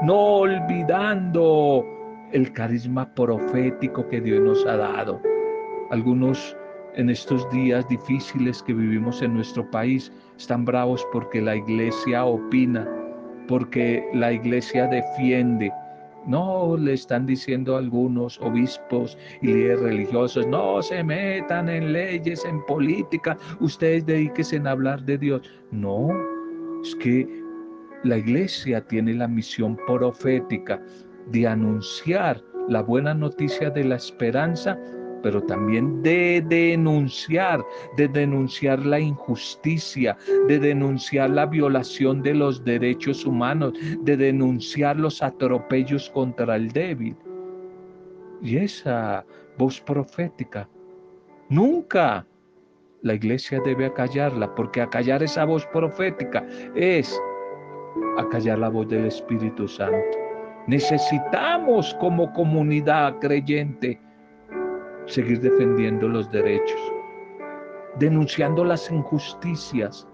no 0.04 0.38
olvidando 0.38 1.86
el 2.32 2.52
carisma 2.54 3.14
profético 3.14 4.08
que 4.08 4.22
Dios 4.22 4.42
nos 4.42 4.66
ha 4.66 4.78
dado. 4.78 5.22
Algunos 5.92 6.56
en 6.96 7.10
estos 7.10 7.50
días 7.52 7.88
difíciles 7.88 8.62
que 8.64 8.74
vivimos 8.74 9.22
en 9.22 9.34
nuestro 9.34 9.70
país 9.72 10.12
están 10.38 10.66
bravos 10.66 11.06
porque 11.12 11.42
la 11.42 11.56
iglesia 11.56 12.26
opina, 12.26 12.88
porque 13.48 14.04
la 14.14 14.32
iglesia 14.32 14.88
defiende. 14.88 15.72
No 16.26 16.78
le 16.78 16.94
están 16.94 17.26
diciendo 17.26 17.76
algunos 17.76 18.40
obispos 18.40 19.18
y 19.42 19.48
líderes 19.48 19.82
religiosos, 19.82 20.48
no 20.48 20.82
se 20.82 21.04
metan 21.04 21.70
en 21.70 21.94
leyes, 21.94 22.46
en 22.46 22.64
política, 22.66 23.38
ustedes 23.60 24.06
dedíquense 24.06 24.56
en 24.56 24.68
hablar 24.68 25.04
de 25.04 25.18
Dios. 25.18 25.42
No, 25.72 26.10
es 26.82 26.96
que 26.96 27.28
la 28.04 28.18
iglesia 28.18 28.86
tiene 28.88 29.14
la 29.14 29.28
misión 29.28 29.78
profética 29.88 30.82
de 31.28 31.48
anunciar 31.48 32.42
la 32.70 32.82
buena 32.82 33.14
noticia 33.14 33.70
de 33.70 33.84
la 33.84 33.96
esperanza 33.96 34.78
pero 35.24 35.42
también 35.42 36.04
de 36.04 36.44
denunciar, 36.46 37.66
de 37.98 38.08
denunciar 38.10 38.86
la 38.86 39.00
injusticia, 39.00 40.16
de 40.48 40.60
denunciar 40.60 41.30
la 41.32 41.46
violación 41.48 42.22
de 42.22 42.36
los 42.36 42.64
derechos 42.64 43.26
humanos, 43.26 43.74
de 44.02 44.18
denunciar 44.18 44.98
los 44.98 45.24
atropellos 45.24 46.10
contra 46.10 46.58
el 46.58 46.72
débil. 46.72 47.16
Y 48.44 48.58
esa 48.58 49.26
voz 49.58 49.80
profética, 49.80 50.68
nunca 51.50 52.28
la 53.02 53.14
iglesia 53.14 53.62
debe 53.64 53.86
acallarla, 53.86 54.54
porque 54.54 54.82
acallar 54.82 55.24
esa 55.24 55.46
voz 55.46 55.66
profética 55.68 56.46
es 56.76 57.18
acallar 58.18 58.60
la 58.60 58.70
voz 58.70 58.90
del 58.90 59.06
Espíritu 59.06 59.68
Santo. 59.68 60.18
Necesitamos 60.68 61.94
como 62.00 62.32
comunidad 62.34 63.20
creyente 63.20 64.00
seguir 65.06 65.42
defendiendo 65.42 66.08
los 66.08 66.32
derechos, 66.32 66.94
denunciando 68.00 68.64
las 68.64 68.90
injusticias 68.90 70.08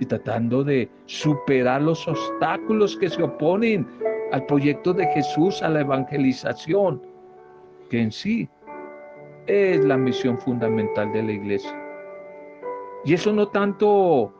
y 0.00 0.06
tratando 0.06 0.64
de 0.64 0.88
superar 1.06 1.82
los 1.82 2.06
obstáculos 2.08 2.96
que 2.96 3.08
se 3.08 3.22
oponen 3.22 3.86
al 4.32 4.44
proyecto 4.46 4.92
de 4.92 5.06
Jesús, 5.08 5.62
a 5.62 5.68
la 5.68 5.80
evangelización, 5.80 7.00
que 7.90 8.02
en 8.02 8.12
sí 8.12 8.48
es 9.46 9.84
la 9.84 9.96
misión 9.96 10.38
fundamental 10.38 11.12
de 11.12 11.22
la 11.22 11.32
iglesia. 11.32 11.80
Y 13.04 13.14
eso 13.14 13.32
no 13.32 13.46
tanto 13.48 14.32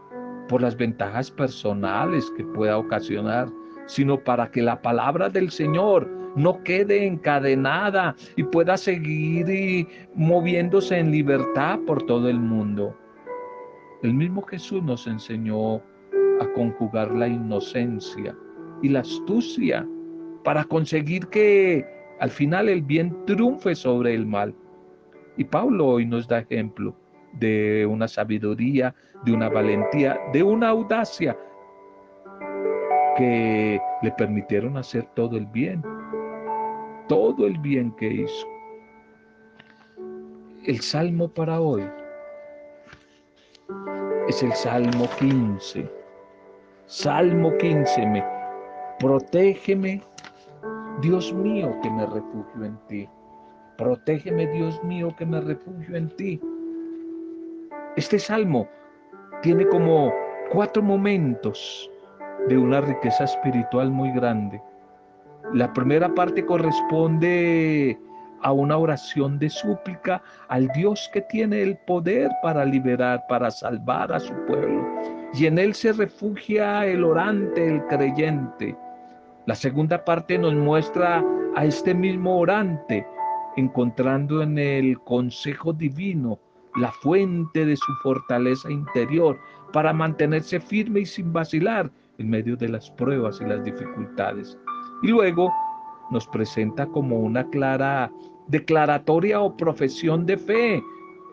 por 0.48 0.62
las 0.62 0.76
ventajas 0.76 1.30
personales 1.30 2.30
que 2.36 2.44
pueda 2.44 2.78
ocasionar, 2.78 3.48
sino 3.86 4.18
para 4.18 4.50
que 4.50 4.62
la 4.62 4.80
palabra 4.80 5.28
del 5.28 5.50
Señor 5.50 6.08
no 6.36 6.62
quede 6.62 7.06
encadenada 7.06 8.14
y 8.36 8.42
pueda 8.42 8.76
seguir 8.76 9.86
moviéndose 10.14 10.98
en 10.98 11.12
libertad 11.12 11.78
por 11.86 12.02
todo 12.04 12.28
el 12.28 12.38
mundo. 12.38 12.96
El 14.02 14.14
mismo 14.14 14.42
Jesús 14.42 14.82
nos 14.82 15.06
enseñó 15.06 15.76
a 16.40 16.48
conjugar 16.54 17.10
la 17.12 17.28
inocencia 17.28 18.36
y 18.82 18.88
la 18.88 19.00
astucia 19.00 19.86
para 20.42 20.64
conseguir 20.64 21.26
que 21.28 21.86
al 22.20 22.30
final 22.30 22.68
el 22.68 22.82
bien 22.82 23.16
triunfe 23.26 23.74
sobre 23.74 24.14
el 24.14 24.26
mal. 24.26 24.54
Y 25.36 25.44
Pablo 25.44 25.86
hoy 25.86 26.06
nos 26.06 26.28
da 26.28 26.40
ejemplo 26.40 26.94
de 27.32 27.86
una 27.86 28.06
sabiduría, 28.06 28.94
de 29.24 29.32
una 29.32 29.48
valentía, 29.48 30.20
de 30.32 30.42
una 30.42 30.68
audacia 30.68 31.36
que 33.16 33.80
le 34.02 34.10
permitieron 34.12 34.76
hacer 34.76 35.08
todo 35.14 35.36
el 35.36 35.46
bien, 35.46 35.82
todo 37.08 37.46
el 37.46 37.58
bien 37.58 37.92
que 37.92 38.06
hizo. 38.06 38.46
El 40.64 40.80
salmo 40.80 41.28
para 41.28 41.60
hoy 41.60 41.84
es 44.28 44.42
el 44.42 44.52
Salmo 44.54 45.06
15. 45.18 45.90
Salmo 46.86 47.56
15, 47.58 48.06
me, 48.06 48.24
protégeme, 48.98 50.02
Dios 51.00 51.32
mío, 51.32 51.74
que 51.82 51.90
me 51.90 52.06
refugio 52.06 52.64
en 52.64 52.78
ti. 52.88 53.08
Protégeme, 53.76 54.46
Dios 54.52 54.82
mío, 54.84 55.14
que 55.18 55.26
me 55.26 55.40
refugio 55.40 55.96
en 55.96 56.08
ti. 56.16 56.40
Este 57.96 58.18
salmo 58.18 58.68
tiene 59.42 59.66
como 59.68 60.12
cuatro 60.52 60.82
momentos 60.82 61.90
de 62.48 62.56
una 62.56 62.80
riqueza 62.80 63.24
espiritual 63.24 63.90
muy 63.90 64.10
grande. 64.12 64.60
La 65.54 65.72
primera 65.72 66.12
parte 66.12 66.44
corresponde 66.44 67.96
a 68.42 68.50
una 68.50 68.76
oración 68.76 69.38
de 69.38 69.48
súplica 69.48 70.20
al 70.48 70.66
Dios 70.74 71.08
que 71.12 71.20
tiene 71.20 71.62
el 71.62 71.76
poder 71.86 72.28
para 72.42 72.64
liberar, 72.64 73.22
para 73.28 73.52
salvar 73.52 74.12
a 74.12 74.18
su 74.18 74.34
pueblo. 74.46 74.84
Y 75.32 75.46
en 75.46 75.60
él 75.60 75.72
se 75.72 75.92
refugia 75.92 76.84
el 76.84 77.04
orante, 77.04 77.68
el 77.68 77.86
creyente. 77.86 78.76
La 79.46 79.54
segunda 79.54 80.04
parte 80.04 80.36
nos 80.36 80.54
muestra 80.54 81.24
a 81.54 81.64
este 81.64 81.94
mismo 81.94 82.40
orante 82.40 83.06
encontrando 83.56 84.42
en 84.42 84.58
el 84.58 84.98
consejo 85.02 85.72
divino 85.72 86.40
la 86.80 86.90
fuente 86.90 87.64
de 87.64 87.76
su 87.76 87.92
fortaleza 88.02 88.72
interior 88.72 89.38
para 89.72 89.92
mantenerse 89.92 90.58
firme 90.58 91.00
y 91.00 91.06
sin 91.06 91.32
vacilar 91.32 91.92
en 92.18 92.28
medio 92.28 92.56
de 92.56 92.70
las 92.70 92.90
pruebas 92.90 93.40
y 93.40 93.44
las 93.44 93.62
dificultades. 93.62 94.58
Y 95.04 95.08
luego 95.08 95.52
nos 96.10 96.26
presenta 96.26 96.86
como 96.86 97.20
una 97.20 97.44
clara 97.50 98.10
declaratoria 98.46 99.38
o 99.42 99.54
profesión 99.54 100.24
de 100.24 100.38
fe 100.38 100.82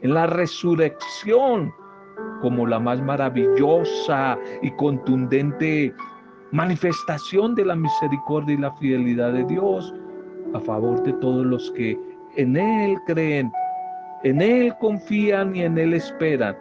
en 0.02 0.14
la 0.14 0.28
resurrección 0.28 1.74
como 2.42 2.68
la 2.68 2.80
más 2.82 3.02
maravillosa 3.02 4.38
y 4.62 4.72
contundente 4.72 5.94
manifestación 6.52 7.56
de 7.56 7.64
la 7.64 7.78
misericordia 7.78 8.56
y 8.56 8.58
la 8.58 8.74
fidelidad 8.74 9.32
de 9.32 9.46
Dios 9.46 9.94
a 10.54 10.60
favor 10.60 11.02
de 11.04 11.14
todos 11.14 11.46
los 11.46 11.72
que 11.72 11.98
en 12.36 12.58
Él 12.58 12.98
creen, 13.08 13.54
en 14.24 14.42
Él 14.42 14.76
confían 14.82 15.56
y 15.56 15.64
en 15.64 15.78
Él 15.78 15.94
esperan. 15.94 16.58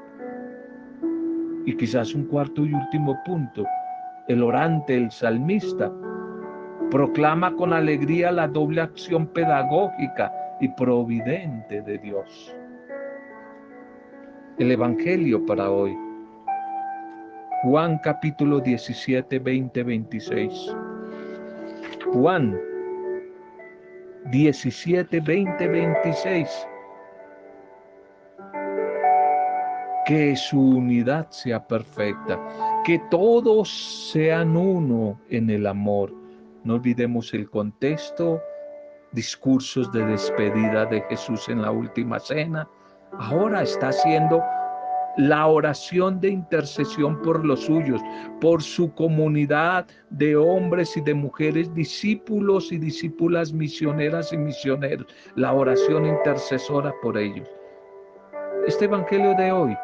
Y 1.67 1.75
quizás 1.77 2.15
un 2.15 2.27
cuarto 2.27 2.65
y 2.65 2.73
último 2.73 3.19
punto, 3.25 3.65
el 4.29 4.45
orante, 4.45 4.97
el 4.97 5.11
salmista, 5.11 5.91
proclama 6.91 7.55
con 7.55 7.73
alegría 7.73 8.33
la 8.33 8.49
doble 8.49 8.81
acción 8.81 9.27
pedagógica 9.29 10.33
y 10.61 10.69
providente 10.69 11.83
de 11.83 11.99
Dios. 11.99 12.55
El 14.59 14.73
Evangelio 14.73 15.45
para 15.47 15.71
hoy. 15.71 15.97
Juan 17.63 17.99
capítulo 18.03 18.61
17, 18.61 19.39
20, 19.39 19.83
26. 19.83 20.77
Juan 22.13 22.59
17, 24.31 25.21
20, 25.21 25.69
26. 25.69 26.67
Que 30.07 30.35
su 30.35 30.61
unidad 30.61 31.31
sea 31.31 31.65
perfecta 31.67 32.39
que 32.85 32.99
todos 33.11 34.11
sean 34.13 34.57
uno 34.57 35.21
en 35.29 35.51
el 35.51 35.67
amor. 35.67 36.20
No 36.65 36.75
olvidemos 36.75 37.33
el 37.33 37.49
contexto, 37.49 38.43
discursos 39.13 39.91
de 39.93 40.05
despedida 40.05 40.85
de 40.87 41.01
Jesús 41.09 41.49
en 41.49 41.63
la 41.63 41.71
última 41.71 42.21
cena. 42.21 42.69
Ahora 43.19 43.63
está 43.63 43.89
haciendo 43.89 44.43
la 45.17 45.47
oración 45.47 46.21
de 46.21 46.29
intercesión 46.29 47.21
por 47.23 47.45
los 47.45 47.61
suyos, 47.61 48.01
por 48.41 48.63
su 48.63 48.95
comunidad 48.95 49.87
de 50.11 50.37
hombres 50.37 50.97
y 50.97 51.01
de 51.01 51.15
mujeres, 51.15 51.75
discípulos 51.75 52.71
y 52.73 52.79
discípulas 52.79 53.53
misioneras 53.53 54.33
y 54.33 54.37
misioneros, 54.37 55.07
la 55.35 55.53
oración 55.53 56.07
intercesora 56.07 56.93
por 57.03 57.19
ellos. 57.19 57.49
Este 58.67 58.85
Evangelio 58.85 59.35
de 59.35 59.51
hoy 59.51 59.77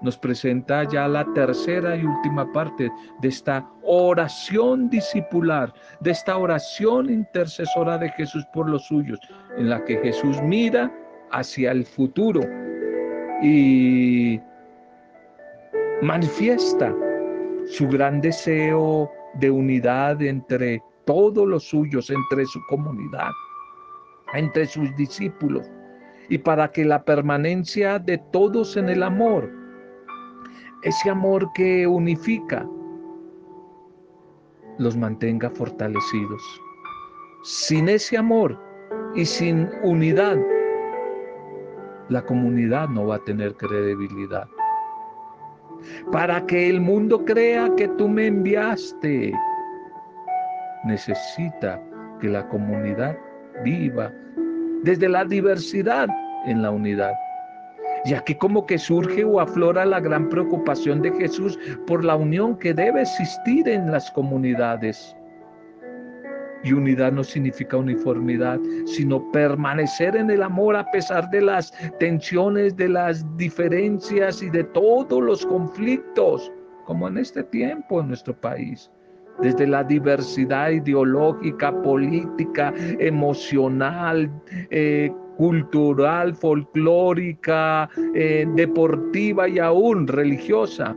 nos 0.00 0.16
presenta 0.16 0.84
ya 0.84 1.08
la 1.08 1.24
tercera 1.34 1.96
y 1.96 2.04
última 2.04 2.50
parte 2.52 2.90
de 3.20 3.28
esta 3.28 3.68
oración 3.82 4.88
discipular, 4.88 5.72
de 6.00 6.12
esta 6.12 6.36
oración 6.36 7.10
intercesora 7.10 7.98
de 7.98 8.10
Jesús 8.10 8.44
por 8.52 8.68
los 8.68 8.84
suyos, 8.86 9.18
en 9.56 9.68
la 9.70 9.84
que 9.84 9.96
Jesús 9.98 10.40
mira 10.42 10.92
hacia 11.32 11.72
el 11.72 11.84
futuro 11.84 12.40
y 13.42 14.40
manifiesta 16.02 16.94
su 17.66 17.88
gran 17.88 18.20
deseo 18.20 19.10
de 19.34 19.50
unidad 19.50 20.22
entre 20.22 20.82
todos 21.04 21.46
los 21.46 21.64
suyos, 21.64 22.10
entre 22.10 22.46
su 22.46 22.60
comunidad, 22.68 23.30
entre 24.34 24.66
sus 24.66 24.94
discípulos, 24.96 25.70
y 26.28 26.38
para 26.38 26.70
que 26.70 26.84
la 26.84 27.02
permanencia 27.02 27.98
de 27.98 28.18
todos 28.32 28.76
en 28.76 28.88
el 28.88 29.02
amor 29.02 29.57
ese 30.82 31.10
amor 31.10 31.50
que 31.54 31.86
unifica, 31.86 32.66
los 34.78 34.96
mantenga 34.96 35.50
fortalecidos. 35.50 36.42
Sin 37.42 37.88
ese 37.88 38.16
amor 38.16 38.58
y 39.14 39.24
sin 39.24 39.68
unidad, 39.82 40.38
la 42.08 42.24
comunidad 42.24 42.88
no 42.88 43.06
va 43.06 43.16
a 43.16 43.24
tener 43.24 43.54
credibilidad. 43.54 44.48
Para 46.10 46.44
que 46.46 46.68
el 46.68 46.80
mundo 46.80 47.24
crea 47.24 47.70
que 47.76 47.88
tú 47.88 48.08
me 48.08 48.26
enviaste, 48.26 49.32
necesita 50.84 51.82
que 52.20 52.28
la 52.28 52.48
comunidad 52.48 53.16
viva 53.64 54.12
desde 54.82 55.08
la 55.08 55.24
diversidad 55.24 56.08
en 56.46 56.62
la 56.62 56.70
unidad. 56.70 57.12
Y 58.04 58.14
aquí 58.14 58.34
como 58.34 58.66
que 58.66 58.78
surge 58.78 59.24
o 59.24 59.40
aflora 59.40 59.84
la 59.84 60.00
gran 60.00 60.28
preocupación 60.28 61.02
de 61.02 61.12
Jesús 61.12 61.58
por 61.86 62.04
la 62.04 62.16
unión 62.16 62.56
que 62.56 62.74
debe 62.74 63.02
existir 63.02 63.68
en 63.68 63.90
las 63.90 64.10
comunidades. 64.12 65.14
Y 66.64 66.72
unidad 66.72 67.12
no 67.12 67.22
significa 67.22 67.76
uniformidad, 67.76 68.58
sino 68.86 69.30
permanecer 69.30 70.16
en 70.16 70.30
el 70.30 70.42
amor 70.42 70.76
a 70.76 70.90
pesar 70.90 71.30
de 71.30 71.40
las 71.40 71.72
tensiones, 72.00 72.76
de 72.76 72.88
las 72.88 73.24
diferencias 73.36 74.42
y 74.42 74.50
de 74.50 74.64
todos 74.64 75.22
los 75.22 75.46
conflictos, 75.46 76.50
como 76.84 77.06
en 77.06 77.18
este 77.18 77.44
tiempo 77.44 78.00
en 78.00 78.08
nuestro 78.08 78.34
país. 78.34 78.90
Desde 79.40 79.68
la 79.68 79.84
diversidad 79.84 80.70
ideológica, 80.70 81.70
política, 81.82 82.74
emocional, 82.98 84.28
eh, 84.70 85.12
cultural, 85.38 86.34
folclórica, 86.34 87.88
eh, 88.14 88.46
deportiva 88.54 89.48
y 89.48 89.58
aún 89.58 90.06
religiosa. 90.06 90.94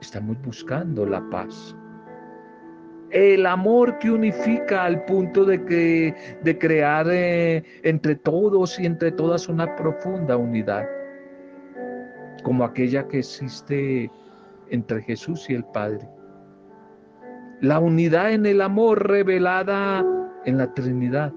Estamos 0.00 0.36
buscando 0.42 1.04
la 1.04 1.20
paz 1.30 1.74
el 3.10 3.44
amor 3.46 3.98
que 3.98 4.10
unifica 4.10 4.84
al 4.84 5.04
punto 5.04 5.44
de, 5.44 5.64
que, 5.64 6.14
de 6.42 6.58
crear 6.58 7.06
eh, 7.10 7.64
entre 7.82 8.14
todos 8.14 8.78
y 8.78 8.86
entre 8.86 9.10
todas 9.12 9.48
una 9.48 9.74
profunda 9.76 10.36
unidad, 10.36 10.86
como 12.44 12.64
aquella 12.64 13.06
que 13.08 13.18
existe 13.18 14.10
entre 14.70 15.02
Jesús 15.02 15.50
y 15.50 15.54
el 15.54 15.64
Padre. 15.64 16.08
La 17.60 17.80
unidad 17.80 18.32
en 18.32 18.46
el 18.46 18.60
amor 18.60 19.08
revelada 19.08 20.06
en 20.44 20.56
la 20.56 20.72
Trinidad 20.72 21.32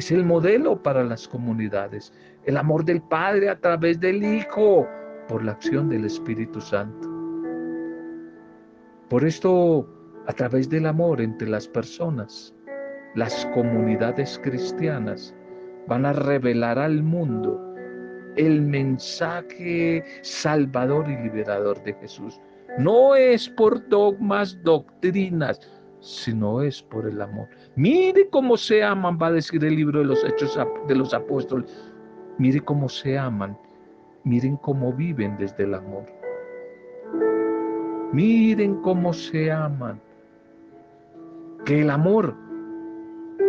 es 0.00 0.10
el 0.10 0.24
modelo 0.24 0.82
para 0.82 1.04
las 1.04 1.28
comunidades. 1.28 2.10
El 2.46 2.56
amor 2.56 2.86
del 2.86 3.02
Padre 3.02 3.50
a 3.50 3.60
través 3.60 4.00
del 4.00 4.24
Hijo 4.24 4.88
por 5.28 5.44
la 5.44 5.52
acción 5.52 5.90
del 5.90 6.06
Espíritu 6.06 6.58
Santo. 6.58 7.06
Por 9.10 9.26
esto 9.26 9.86
a 10.26 10.32
través 10.32 10.70
del 10.70 10.86
amor 10.86 11.20
entre 11.20 11.48
las 11.48 11.68
personas, 11.68 12.54
las 13.14 13.44
comunidades 13.52 14.40
cristianas 14.42 15.34
van 15.86 16.06
a 16.06 16.14
revelar 16.14 16.78
al 16.78 17.02
mundo 17.02 17.60
el 18.36 18.62
mensaje 18.62 20.02
salvador 20.22 21.10
y 21.10 21.16
liberador 21.24 21.82
de 21.82 21.92
Jesús. 21.92 22.40
No 22.78 23.16
es 23.16 23.50
por 23.50 23.86
dogmas, 23.90 24.56
doctrinas, 24.62 25.60
sino 26.00 26.62
es 26.62 26.82
por 26.82 27.06
el 27.06 27.20
amor. 27.20 27.48
Mire 27.76 28.28
cómo 28.30 28.56
se 28.56 28.82
aman, 28.82 29.18
va 29.20 29.28
a 29.28 29.32
decir 29.32 29.64
el 29.64 29.76
libro 29.76 30.00
de 30.00 30.06
los 30.06 30.24
Hechos 30.24 30.58
de 30.88 30.94
los 30.94 31.14
Apóstoles. 31.14 31.92
Mire 32.38 32.60
cómo 32.60 32.88
se 32.88 33.18
aman. 33.18 33.56
Miren 34.24 34.56
cómo 34.58 34.92
viven 34.92 35.36
desde 35.38 35.64
el 35.64 35.74
amor. 35.74 36.04
Miren 38.12 38.82
cómo 38.82 39.12
se 39.12 39.50
aman. 39.50 40.00
Que 41.64 41.82
el 41.82 41.90
amor 41.90 42.34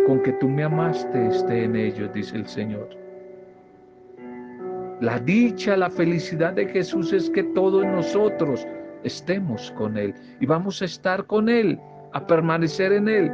con 0.06 0.22
que 0.22 0.32
tú 0.32 0.48
me 0.48 0.64
amaste 0.64 1.28
esté 1.28 1.64
en 1.64 1.76
ellos, 1.76 2.12
dice 2.12 2.36
el 2.36 2.46
Señor. 2.46 2.88
La 5.00 5.18
dicha, 5.18 5.76
la 5.76 5.90
felicidad 5.90 6.54
de 6.54 6.66
Jesús 6.66 7.12
es 7.12 7.28
que 7.30 7.42
todos 7.42 7.84
nosotros 7.84 8.66
estemos 9.04 9.72
con 9.72 9.96
Él 9.96 10.14
y 10.40 10.46
vamos 10.46 10.80
a 10.80 10.84
estar 10.84 11.26
con 11.26 11.48
Él, 11.48 11.78
a 12.12 12.26
permanecer 12.26 12.92
en 12.92 13.08
Él, 13.08 13.30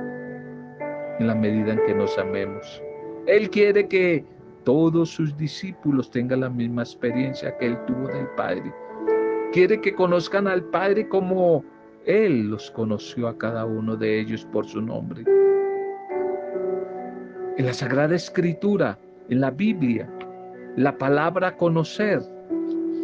en 1.18 1.26
la 1.26 1.34
medida 1.34 1.72
en 1.72 1.80
que 1.86 1.94
nos 1.94 2.16
amemos. 2.18 2.82
Él 3.26 3.50
quiere 3.50 3.86
que 3.88 4.24
todos 4.64 5.10
sus 5.10 5.36
discípulos 5.36 6.10
tengan 6.10 6.40
la 6.40 6.50
misma 6.50 6.82
experiencia 6.82 7.56
que 7.58 7.66
Él 7.66 7.78
tuvo 7.86 8.08
del 8.08 8.26
Padre. 8.36 8.72
Quiere 9.52 9.80
que 9.80 9.94
conozcan 9.94 10.46
al 10.46 10.62
Padre 10.64 11.08
como 11.08 11.64
él 12.08 12.48
los 12.48 12.70
conoció 12.70 13.28
a 13.28 13.36
cada 13.36 13.66
uno 13.66 13.94
de 13.94 14.18
ellos 14.18 14.46
por 14.50 14.64
su 14.64 14.80
nombre. 14.80 15.24
En 17.58 17.66
la 17.66 17.74
Sagrada 17.74 18.14
Escritura, 18.14 18.98
en 19.28 19.42
la 19.42 19.50
Biblia, 19.50 20.08
la 20.76 20.96
palabra 20.96 21.54
conocer 21.54 22.22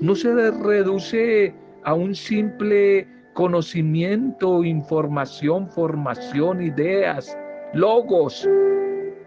no 0.00 0.14
se 0.14 0.32
reduce 0.50 1.54
a 1.82 1.92
un 1.92 2.14
simple 2.14 3.06
conocimiento, 3.35 4.64
información, 4.64 5.68
formación, 5.68 6.62
ideas, 6.62 7.37
logos, 7.75 8.49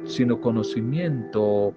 sino 0.06 0.40
conocimiento 0.40 1.74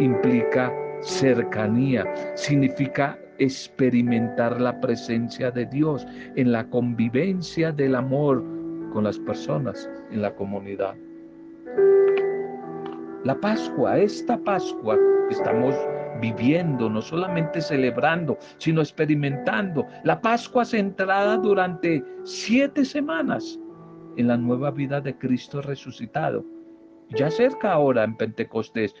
implica 0.00 0.72
cercanía, 1.00 2.04
significa 2.34 3.18
experimentar 3.38 4.60
la 4.60 4.80
presencia 4.80 5.50
de 5.50 5.66
Dios 5.66 6.06
en 6.36 6.52
la 6.52 6.64
convivencia 6.70 7.72
del 7.72 7.94
amor 7.94 8.42
con 8.92 9.04
las 9.04 9.18
personas 9.18 9.88
en 10.10 10.22
la 10.22 10.34
comunidad. 10.34 10.94
La 13.24 13.34
Pascua, 13.40 13.98
esta 13.98 14.38
Pascua 14.38 14.98
estamos 15.30 15.74
viviendo, 16.24 16.88
no 16.88 17.02
solamente 17.02 17.60
celebrando, 17.60 18.38
sino 18.56 18.80
experimentando, 18.80 19.86
la 20.04 20.20
Pascua 20.20 20.64
centrada 20.64 21.36
durante 21.36 22.02
siete 22.22 22.84
semanas 22.84 23.60
en 24.16 24.28
la 24.28 24.36
nueva 24.38 24.70
vida 24.70 25.02
de 25.02 25.16
Cristo 25.18 25.60
resucitado, 25.60 26.42
ya 27.10 27.30
cerca 27.30 27.72
ahora 27.72 28.04
en 28.04 28.16
Pentecostés, 28.16 28.94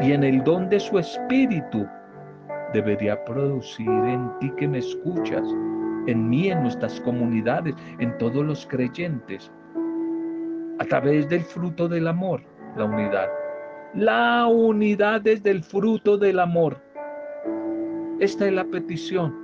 y 0.00 0.12
en 0.12 0.22
el 0.22 0.44
don 0.44 0.68
de 0.68 0.78
su 0.78 0.98
Espíritu 0.98 1.84
debería 2.72 3.22
producir 3.24 3.88
en 3.88 4.30
ti 4.38 4.50
que 4.56 4.68
me 4.68 4.78
escuchas, 4.78 5.46
en 6.06 6.28
mí, 6.28 6.48
en 6.48 6.62
nuestras 6.62 7.00
comunidades, 7.00 7.74
en 7.98 8.16
todos 8.18 8.44
los 8.46 8.66
creyentes, 8.66 9.50
a 10.78 10.84
través 10.84 11.28
del 11.28 11.42
fruto 11.42 11.88
del 11.88 12.06
amor, 12.06 12.40
la 12.76 12.84
unidad. 12.84 13.41
La 13.94 14.46
unidad 14.46 15.26
es 15.26 15.42
del 15.42 15.62
fruto 15.62 16.16
del 16.16 16.40
amor. 16.40 16.80
Esta 18.20 18.46
es 18.46 18.52
la 18.52 18.64
petición. 18.64 19.34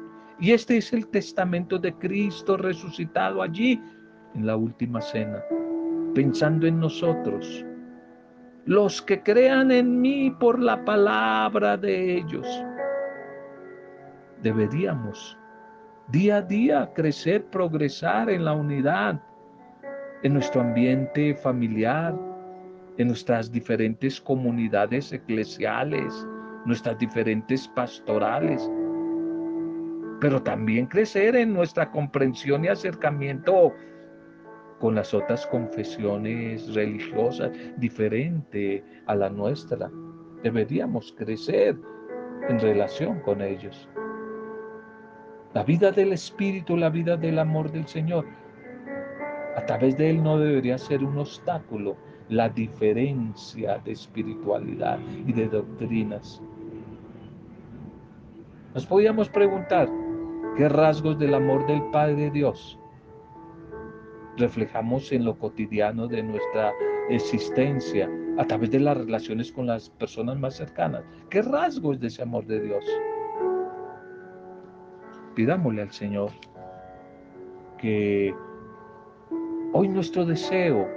Y 0.41 0.53
este 0.53 0.79
es 0.79 0.93
el 0.93 1.07
testamento 1.09 1.79
de 1.79 1.93
Cristo 1.95 2.57
resucitado 2.57 3.43
allí 3.43 3.83
en 4.35 4.47
la 4.47 4.57
última 4.57 5.01
cena, 5.01 5.43
pensando 6.15 6.67
en 6.67 6.81
nosotros. 6.81 7.65
Los 8.65 9.03
que 9.03 9.23
crean 9.23 9.71
en 9.71 10.01
mí 10.01 10.31
por 10.31 10.59
la 10.59 10.85
palabra 10.85 11.77
de 11.77 12.19
ellos 12.19 12.47
deberíamos 14.43 15.37
día 16.09 16.37
a 16.37 16.43
día 16.43 16.91
crecer, 16.95 17.45
progresar 17.47 18.31
en 18.31 18.45
la 18.45 18.53
unidad, 18.53 19.21
en 20.23 20.35
nuestro 20.35 20.61
ambiente 20.61 21.35
familiar, 21.35 22.15
en 22.99 23.07
nuestras 23.07 23.51
diferentes 23.51 24.21
comunidades 24.21 25.13
eclesiales, 25.13 26.27
nuestras 26.65 26.99
diferentes 26.99 27.69
pastorales, 27.69 28.69
pero 30.21 30.43
también 30.43 30.87
crecer 30.87 31.37
en 31.37 31.55
nuestra 31.55 31.91
comprensión 31.93 32.65
y 32.65 32.69
acercamiento 32.69 33.73
con 34.81 34.97
las 34.97 35.15
otras 35.15 35.47
confesiones 35.47 36.75
religiosas 36.75 37.53
diferente 37.77 38.85
a 39.07 39.15
la 39.15 39.31
nuestra. 39.31 39.91
Deberíamos 40.43 41.15
crecer 41.17 41.77
en 42.49 42.59
relación 42.59 43.21
con 43.21 43.43
ellos. 43.43 43.89
La 45.55 45.63
vida 45.63 45.93
del 45.93 46.13
Espíritu, 46.13 46.77
la 46.77 46.91
vida 46.91 47.17
del 47.17 47.39
amor 47.39 47.71
del 47.71 47.87
Señor. 47.87 48.27
A 49.57 49.65
través 49.67 49.97
de 49.97 50.11
Él 50.11 50.23
no 50.23 50.39
debería 50.39 50.79
ser 50.79 51.03
un 51.03 51.19
obstáculo 51.19 51.97
la 52.29 52.49
diferencia 52.49 53.79
de 53.79 53.93
espiritualidad 53.93 54.99
y 55.27 55.33
de 55.33 55.49
doctrinas. 55.49 56.43
Nos 58.75 58.87
podíamos 58.87 59.29
preguntar 59.29 59.89
qué 60.57 60.69
rasgos 60.69 61.19
del 61.19 61.35
amor 61.35 61.67
del 61.67 61.83
Padre 61.91 62.31
Dios 62.31 62.79
reflejamos 64.37 65.11
en 65.11 65.25
lo 65.25 65.37
cotidiano 65.37 66.07
de 66.07 66.23
nuestra 66.23 66.73
existencia 67.11 68.09
a 68.39 68.45
través 68.45 68.71
de 68.71 68.79
las 68.79 68.97
relaciones 68.97 69.51
con 69.51 69.67
las 69.67 69.91
personas 69.91 70.39
más 70.39 70.55
cercanas. 70.55 71.03
¿Qué 71.29 71.43
rasgos 71.43 71.99
de 71.99 72.07
ese 72.07 72.23
amor 72.23 72.47
de 72.47 72.61
Dios? 72.61 72.85
pidámosle 75.39 75.83
al 75.83 75.93
Señor 75.93 76.33
que 77.81 78.35
hoy 79.73 79.87
nuestro 79.87 80.27
deseo 80.27 80.89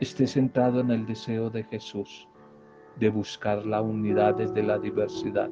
esté 0.00 0.26
centrado 0.26 0.80
en 0.80 0.90
el 0.90 1.06
deseo 1.06 1.50
de 1.50 1.64
Jesús 1.64 2.28
de 2.96 3.08
buscar 3.08 3.64
la 3.64 3.80
unidad 3.80 4.34
desde 4.34 4.62
la 4.62 4.78
diversidad. 4.78 5.50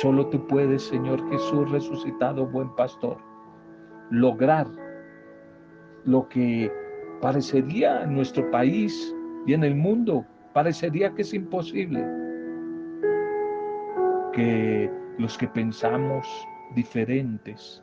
Solo 0.00 0.26
tú 0.26 0.46
puedes, 0.46 0.82
Señor 0.82 1.28
Jesús 1.30 1.70
resucitado, 1.70 2.46
buen 2.46 2.74
pastor, 2.74 3.18
lograr 4.10 4.66
lo 6.04 6.28
que 6.28 6.72
parecería 7.20 8.02
en 8.02 8.14
nuestro 8.14 8.48
país 8.50 9.14
y 9.46 9.54
en 9.54 9.64
el 9.64 9.74
mundo, 9.74 10.24
parecería 10.52 11.12
que 11.14 11.22
es 11.22 11.32
imposible. 11.34 12.04
Que 14.32 14.90
los 15.18 15.38
que 15.38 15.48
pensamos 15.48 16.26
diferentes 16.74 17.82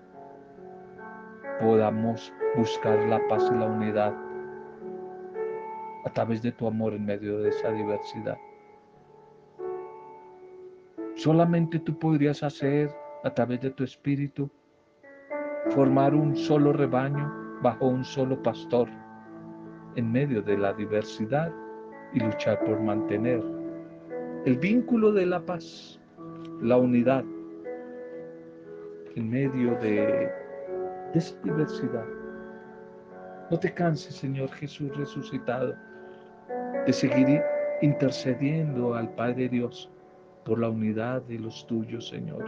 podamos 1.60 2.34
buscar 2.56 3.00
la 3.08 3.20
paz 3.28 3.50
y 3.52 3.56
la 3.56 3.66
unidad 3.66 4.14
a 6.06 6.10
través 6.12 6.42
de 6.42 6.52
tu 6.52 6.68
amor 6.68 6.94
en 6.94 7.06
medio 7.06 7.40
de 7.40 7.50
esa 7.50 7.72
diversidad. 7.72 8.38
Solamente 11.16 11.80
tú 11.80 11.98
podrías 11.98 12.44
hacer 12.44 12.90
a 13.24 13.34
través 13.34 13.62
de 13.62 13.70
tu 13.70 13.84
espíritu 13.84 14.50
formar 15.70 16.14
un 16.14 16.36
solo 16.36 16.74
rebaño 16.74 17.60
bajo 17.62 17.88
un 17.88 18.04
solo 18.04 18.42
pastor 18.42 18.90
en 19.96 20.12
medio 20.12 20.42
de 20.42 20.58
la 20.58 20.74
diversidad 20.74 21.52
y 22.14 22.20
luchar 22.20 22.60
por 22.66 22.80
mantener 22.80 23.42
el 24.46 24.58
vínculo 24.58 25.14
de 25.14 25.26
la 25.26 25.40
paz, 25.46 26.00
la 26.62 26.78
unidad 26.78 27.24
en 29.16 29.30
medio 29.30 29.76
de, 29.80 30.30
esa 31.14 31.36
diversidad. 31.44 32.06
No 33.50 33.60
te 33.60 33.74
canses, 33.74 34.16
Señor 34.16 34.50
Jesús 34.50 34.96
resucitado 34.98 35.76
de 36.86 36.94
seguir 36.94 37.42
intercediendo 37.82 38.96
al 38.96 39.14
Padre 39.16 39.50
Dios 39.50 39.90
por 40.46 40.60
la 40.60 40.70
unidad 40.70 41.22
de 41.24 41.40
los 41.40 41.66
tuyos, 41.68 42.10
Señor. 42.10 42.46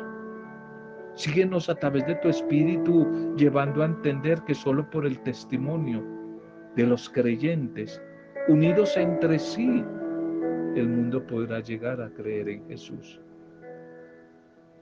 Síguenos 1.15 1.69
a 1.69 1.75
través 1.75 2.05
de 2.07 2.15
tu 2.15 2.27
Espíritu, 2.27 3.35
llevando 3.37 3.81
a 3.81 3.85
entender 3.85 4.41
que 4.41 4.53
solo 4.53 4.89
por 4.89 5.05
el 5.05 5.19
testimonio 5.21 6.03
de 6.75 6.85
los 6.85 7.09
creyentes, 7.09 8.01
unidos 8.49 8.97
entre 8.97 9.39
sí, 9.39 9.83
el 10.75 10.89
mundo 10.89 11.25
podrá 11.25 11.61
llegar 11.61 12.01
a 12.01 12.09
creer 12.09 12.49
en 12.49 12.67
Jesús. 12.67 13.21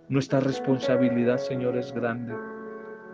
Nuestra 0.09 0.39
responsabilidad, 0.39 1.37
Señor, 1.37 1.77
es 1.77 1.93
grande. 1.93 2.33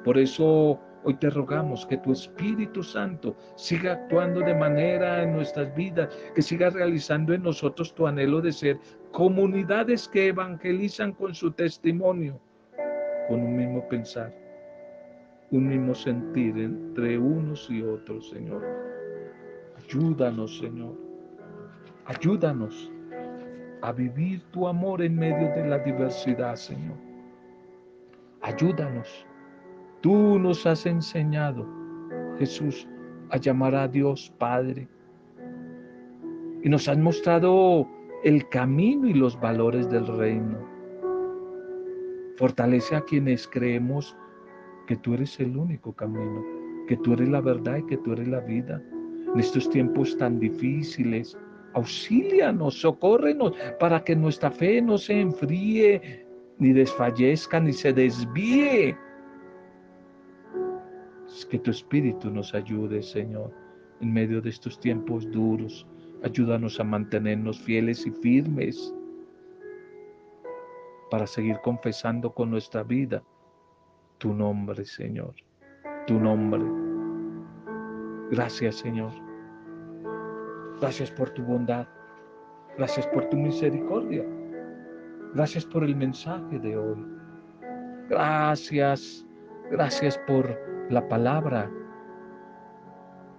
Por 0.05 0.17
eso 0.17 0.79
Hoy 1.03 1.15
te 1.15 1.29
rogamos 1.29 1.85
que 1.85 1.97
tu 1.97 2.12
Espíritu 2.12 2.83
Santo 2.83 3.35
siga 3.55 3.93
actuando 3.93 4.41
de 4.41 4.53
manera 4.53 5.23
en 5.23 5.33
nuestras 5.33 5.73
vidas, 5.73 6.09
que 6.35 6.41
siga 6.41 6.69
realizando 6.69 7.33
en 7.33 7.43
nosotros 7.43 7.93
tu 7.95 8.05
anhelo 8.05 8.41
de 8.41 8.51
ser 8.51 8.79
comunidades 9.12 10.09
que 10.09 10.27
evangelizan 10.27 11.13
con 11.13 11.33
su 11.33 11.51
testimonio, 11.51 12.39
con 13.29 13.39
un 13.39 13.55
mismo 13.55 13.88
pensar, 13.88 14.35
un 15.51 15.69
mismo 15.69 15.95
sentir 15.95 16.57
entre 16.57 17.17
unos 17.17 17.69
y 17.69 17.81
otros, 17.81 18.29
Señor. 18.29 18.62
Ayúdanos, 19.77 20.59
Señor. 20.59 20.95
Ayúdanos 22.05 22.91
a 23.81 23.93
vivir 23.93 24.43
tu 24.51 24.67
amor 24.67 25.01
en 25.01 25.15
medio 25.15 25.47
de 25.55 25.65
la 25.65 25.79
diversidad, 25.79 26.55
Señor. 26.55 26.97
Ayúdanos 28.41 29.25
Tú 30.01 30.39
nos 30.39 30.65
has 30.65 30.85
enseñado, 30.85 31.67
Jesús, 32.38 32.88
a 33.31 33.38
llamar 33.38 33.75
a 33.75 33.85
Dios 33.85 34.33
Padre. 34.38 34.88
Y 36.63 36.69
nos 36.69 36.88
has 36.88 36.97
mostrado 36.97 37.85
el 38.23 38.47
camino 38.47 39.09
y 39.09 39.13
los 39.13 39.38
valores 39.38 39.89
del 39.89 40.07
reino. 40.07 40.57
Fortalece 42.38 42.95
a 42.95 43.01
quienes 43.01 43.45
creemos 43.45 44.15
que 44.88 44.95
tú 44.95 45.15
eres 45.15 45.38
el 45.41 45.57
único 45.57 45.91
camino, 45.91 46.45
que 46.88 46.95
tú 46.95 47.13
eres 47.13 47.27
la 47.27 47.41
verdad 47.41 47.77
y 47.77 47.85
que 47.85 47.97
tú 47.97 48.13
eres 48.13 48.29
la 48.29 48.39
vida. 48.39 48.81
En 49.33 49.38
estos 49.38 49.69
tiempos 49.69 50.17
tan 50.17 50.39
difíciles, 50.39 51.38
auxílianos, 51.73 52.79
socórrenos 52.79 53.51
para 53.81 54.01
que 54.01 54.15
nuestra 54.15 54.49
fe 54.49 54.81
no 54.81 54.97
se 54.97 55.19
enfríe, 55.19 56.25
ni 56.57 56.71
desfallezca, 56.71 57.59
ni 57.59 57.73
se 57.73 57.91
desvíe 57.91 58.95
que 61.45 61.60
tu 61.60 61.71
Espíritu 61.71 62.30
nos 62.30 62.54
ayude, 62.54 63.02
Señor, 63.02 63.52
en 64.02 64.13
medio 64.13 64.41
de 64.41 64.49
estos 64.49 64.80
tiempos 64.80 65.30
duros. 65.32 65.86
Ayúdanos 66.23 66.80
a 66.80 66.84
mantenernos 66.84 67.60
fieles 67.60 68.06
y 68.06 68.12
firmes 68.12 68.93
para 71.10 71.25
seguir 71.25 71.60
confesando 71.63 72.34
con 72.34 72.52
nuestra 72.52 72.84
vida 72.84 73.23
tu 74.17 74.34
nombre, 74.34 74.86
Señor, 74.86 75.34
tu 76.06 76.19
nombre. 76.19 76.62
Gracias, 78.32 78.75
Señor. 78.75 79.12
Gracias 80.80 81.12
por 81.12 81.30
tu 81.32 81.43
bondad. 81.43 81.88
Gracias 82.78 83.08
por 83.08 83.25
tu 83.30 83.38
misericordia. 83.38 84.25
Gracias 85.34 85.65
por 85.65 85.84
el 85.84 85.95
mensaje 85.95 86.60
de 86.60 86.78
hoy. 86.78 87.06
Gracias, 88.10 89.25
gracias 89.69 90.17
por 90.25 90.58
la 90.89 91.08
palabra 91.08 91.69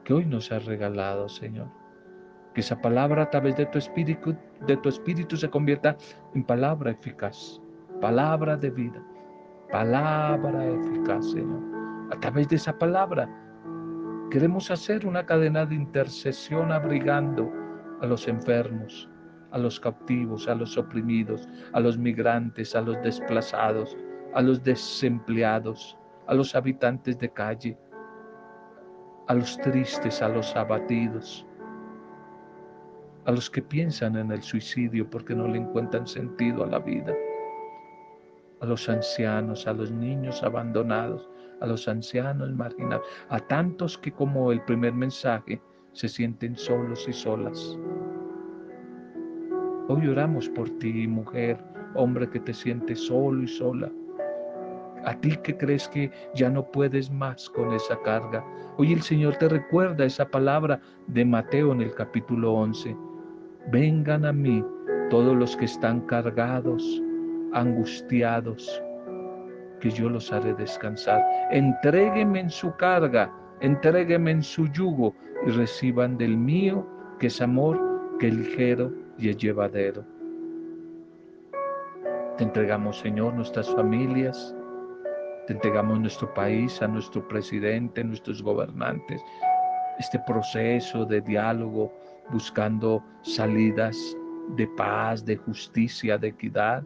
que 0.04 0.14
hoy 0.14 0.24
nos 0.24 0.50
has 0.52 0.64
regalado, 0.64 1.28
Señor. 1.28 1.68
Que 2.54 2.60
esa 2.60 2.80
palabra 2.80 3.24
a 3.24 3.30
través 3.30 3.56
de 3.56 3.66
tu 3.66 3.78
espíritu, 3.78 4.36
de 4.66 4.76
tu 4.76 4.88
espíritu 4.88 5.36
se 5.36 5.50
convierta 5.50 5.96
en 6.34 6.44
palabra 6.44 6.92
eficaz, 6.92 7.60
palabra 8.00 8.56
de 8.56 8.70
vida, 8.70 9.02
palabra 9.70 10.64
eficaz, 10.66 11.30
Señor. 11.30 11.60
A 12.12 12.20
través 12.20 12.48
de 12.48 12.56
esa 12.56 12.76
palabra 12.78 13.28
queremos 14.30 14.70
hacer 14.70 15.06
una 15.06 15.26
cadena 15.26 15.66
de 15.66 15.74
intercesión 15.74 16.70
abrigando 16.70 17.50
a 18.00 18.06
los 18.06 18.28
enfermos, 18.28 19.08
a 19.50 19.58
los 19.58 19.78
cautivos, 19.80 20.48
a 20.48 20.54
los 20.54 20.78
oprimidos, 20.78 21.48
a 21.72 21.80
los 21.80 21.98
migrantes, 21.98 22.76
a 22.76 22.80
los 22.80 23.00
desplazados, 23.02 23.96
a 24.34 24.42
los 24.42 24.62
desempleados, 24.62 25.96
a 26.30 26.34
los 26.34 26.54
habitantes 26.54 27.18
de 27.18 27.28
calle, 27.28 27.76
a 29.26 29.34
los 29.34 29.58
tristes, 29.58 30.22
a 30.22 30.28
los 30.28 30.54
abatidos, 30.54 31.44
a 33.24 33.32
los 33.32 33.50
que 33.50 33.60
piensan 33.60 34.14
en 34.14 34.30
el 34.30 34.40
suicidio 34.40 35.10
porque 35.10 35.34
no 35.34 35.48
le 35.48 35.58
encuentran 35.58 36.06
sentido 36.06 36.62
a 36.62 36.68
la 36.68 36.78
vida, 36.78 37.12
a 38.60 38.66
los 38.66 38.88
ancianos, 38.88 39.66
a 39.66 39.72
los 39.72 39.90
niños 39.90 40.40
abandonados, 40.44 41.28
a 41.60 41.66
los 41.66 41.88
ancianos 41.88 42.52
marginados, 42.52 43.04
a 43.28 43.40
tantos 43.40 43.98
que 43.98 44.12
como 44.12 44.52
el 44.52 44.62
primer 44.62 44.92
mensaje 44.92 45.60
se 45.94 46.08
sienten 46.08 46.56
solos 46.56 47.08
y 47.08 47.12
solas. 47.12 47.76
Hoy 49.88 50.06
oramos 50.06 50.48
por 50.50 50.70
ti, 50.78 51.08
mujer, 51.08 51.58
hombre 51.96 52.30
que 52.30 52.38
te 52.38 52.54
sientes 52.54 53.00
solo 53.00 53.42
y 53.42 53.48
sola 53.48 53.90
a 55.04 55.14
ti 55.14 55.36
que 55.42 55.56
crees 55.56 55.88
que 55.88 56.10
ya 56.34 56.50
no 56.50 56.64
puedes 56.64 57.10
más 57.10 57.48
con 57.50 57.72
esa 57.72 58.00
carga. 58.02 58.44
Hoy 58.76 58.92
el 58.92 59.02
Señor 59.02 59.36
te 59.36 59.48
recuerda 59.48 60.04
esa 60.04 60.26
palabra 60.26 60.80
de 61.06 61.24
Mateo 61.24 61.72
en 61.72 61.82
el 61.82 61.94
capítulo 61.94 62.52
11. 62.54 62.96
Vengan 63.70 64.24
a 64.24 64.32
mí 64.32 64.64
todos 65.10 65.36
los 65.36 65.56
que 65.56 65.64
están 65.64 66.00
cargados, 66.02 67.02
angustiados, 67.52 68.82
que 69.80 69.90
yo 69.90 70.08
los 70.08 70.32
haré 70.32 70.54
descansar. 70.54 71.22
Entrégueme 71.50 72.40
en 72.40 72.50
su 72.50 72.74
carga, 72.76 73.32
entrégueme 73.60 74.30
en 74.30 74.42
su 74.42 74.66
yugo 74.68 75.14
y 75.46 75.50
reciban 75.50 76.16
del 76.16 76.36
mío, 76.36 76.86
que 77.18 77.26
es 77.26 77.40
amor, 77.40 77.78
que 78.18 78.28
es 78.28 78.34
ligero 78.34 78.92
y 79.18 79.30
es 79.30 79.36
llevadero. 79.36 80.04
Te 82.36 82.44
entregamos, 82.44 82.98
Señor, 82.98 83.34
nuestras 83.34 83.68
familias, 83.74 84.54
entregamos 85.50 85.98
nuestro 86.00 86.32
país, 86.32 86.80
a 86.80 86.88
nuestro 86.88 87.26
presidente, 87.26 88.04
nuestros 88.04 88.42
gobernantes, 88.42 89.20
este 89.98 90.18
proceso 90.20 91.04
de 91.04 91.20
diálogo 91.20 91.92
buscando 92.30 93.02
salidas 93.22 94.16
de 94.56 94.66
paz, 94.68 95.24
de 95.24 95.36
justicia, 95.36 96.16
de 96.16 96.28
equidad. 96.28 96.84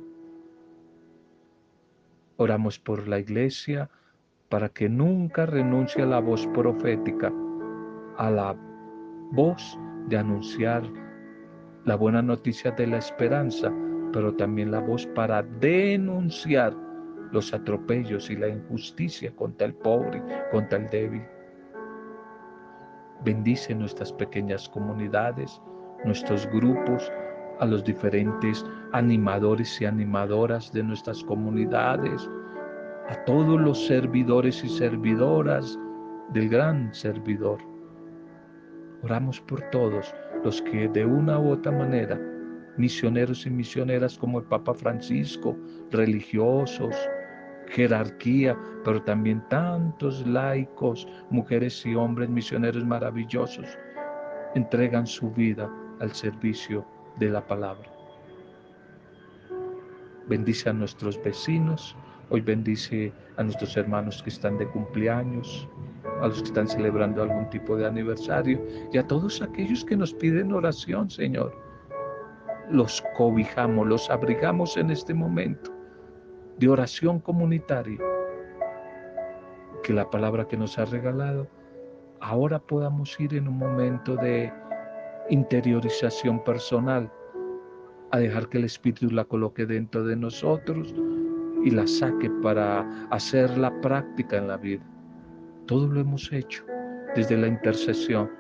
Oramos 2.36 2.78
por 2.78 3.06
la 3.06 3.18
iglesia 3.18 3.88
para 4.48 4.68
que 4.68 4.88
nunca 4.88 5.46
renuncie 5.46 6.02
a 6.02 6.06
la 6.06 6.20
voz 6.20 6.46
profética, 6.48 7.32
a 8.16 8.30
la 8.30 8.56
voz 9.32 9.78
de 10.08 10.16
anunciar 10.16 10.82
la 11.84 11.96
buena 11.96 12.22
noticia 12.22 12.70
de 12.70 12.86
la 12.86 12.98
esperanza, 12.98 13.70
pero 14.12 14.34
también 14.34 14.70
la 14.70 14.80
voz 14.80 15.06
para 15.08 15.42
denunciar 15.42 16.84
los 17.35 17.53
atropellos 17.53 18.30
y 18.30 18.37
la 18.37 18.49
injusticia 18.49 19.35
contra 19.35 19.66
el 19.66 19.74
pobre, 19.74 20.22
contra 20.53 20.78
el 20.78 20.89
débil. 20.89 21.22
Bendice 23.24 23.74
nuestras 23.74 24.12
pequeñas 24.12 24.68
comunidades, 24.68 25.61
nuestros 26.05 26.47
grupos, 26.47 27.12
a 27.61 27.66
los 27.66 27.85
diferentes 27.85 28.64
animadores 28.93 29.80
y 29.80 29.85
animadoras 29.85 30.72
de 30.72 30.82
nuestras 30.82 31.22
comunidades, 31.24 32.28
a 33.09 33.24
todos 33.24 33.61
los 33.61 33.87
servidores 33.87 34.64
y 34.64 34.68
servidoras 34.68 35.78
del 36.32 36.49
gran 36.49 36.95
servidor. 36.95 37.59
Oramos 39.03 39.41
por 39.43 39.61
todos 39.70 40.14
los 40.45 40.62
que 40.62 40.89
de 40.89 41.05
una 41.05 41.39
u 41.39 41.51
otra 41.51 41.72
manera, 41.72 42.20
misioneros 42.76 43.47
y 43.47 43.51
misioneras 43.51 44.18
como 44.18 44.39
el 44.41 44.45
Papa 44.47 44.74
Francisco, 44.74 45.57
religiosos, 45.91 46.95
jerarquía, 47.68 48.56
pero 48.84 49.02
también 49.02 49.42
tantos 49.48 50.26
laicos, 50.26 51.06
mujeres 51.30 51.84
y 51.86 51.94
hombres 51.94 52.28
misioneros 52.28 52.84
maravillosos, 52.84 53.66
entregan 54.54 55.06
su 55.06 55.30
vida 55.30 55.70
al 56.00 56.12
servicio 56.12 56.84
de 57.18 57.30
la 57.30 57.46
palabra. 57.46 57.90
Bendice 60.28 60.70
a 60.70 60.72
nuestros 60.72 61.22
vecinos, 61.22 61.96
hoy 62.30 62.40
bendice 62.40 63.12
a 63.36 63.42
nuestros 63.42 63.76
hermanos 63.76 64.22
que 64.22 64.30
están 64.30 64.56
de 64.58 64.66
cumpleaños, 64.68 65.68
a 66.22 66.28
los 66.28 66.38
que 66.38 66.48
están 66.48 66.68
celebrando 66.68 67.22
algún 67.22 67.48
tipo 67.50 67.76
de 67.76 67.86
aniversario 67.86 68.64
y 68.92 68.98
a 68.98 69.06
todos 69.06 69.42
aquellos 69.42 69.84
que 69.84 69.96
nos 69.96 70.14
piden 70.14 70.52
oración, 70.52 71.10
Señor. 71.10 71.54
Los 72.70 73.02
cobijamos, 73.16 73.86
los 73.86 74.08
abrigamos 74.08 74.76
en 74.78 74.90
este 74.90 75.12
momento 75.12 75.74
de 76.59 76.68
oración 76.68 77.20
comunitaria. 77.20 77.98
Que 79.82 79.92
la 79.92 80.09
palabra 80.09 80.46
que 80.46 80.57
nos 80.57 80.78
ha 80.78 80.84
regalado, 80.84 81.48
ahora 82.20 82.59
podamos 82.59 83.18
ir 83.20 83.34
en 83.34 83.48
un 83.48 83.59
momento 83.59 84.16
de 84.16 84.52
interiorización 85.30 86.42
personal, 86.44 87.11
a 88.11 88.18
dejar 88.18 88.48
que 88.48 88.59
el 88.59 88.64
Espíritu 88.64 89.11
la 89.11 89.24
coloque 89.24 89.66
dentro 89.66 90.05
de 90.05 90.16
nosotros 90.16 90.94
y 91.64 91.70
la 91.70 91.86
saque 91.86 92.30
para 92.42 93.07
hacer 93.11 93.57
la 93.59 93.72
práctica 93.80 94.36
en 94.36 94.48
la 94.48 94.57
vida. 94.57 94.84
Todo 95.66 95.88
lo 95.88 96.00
hemos 96.00 96.32
hecho 96.32 96.64
desde 97.16 97.36
la 97.36 97.48
intercesión, 97.48 98.30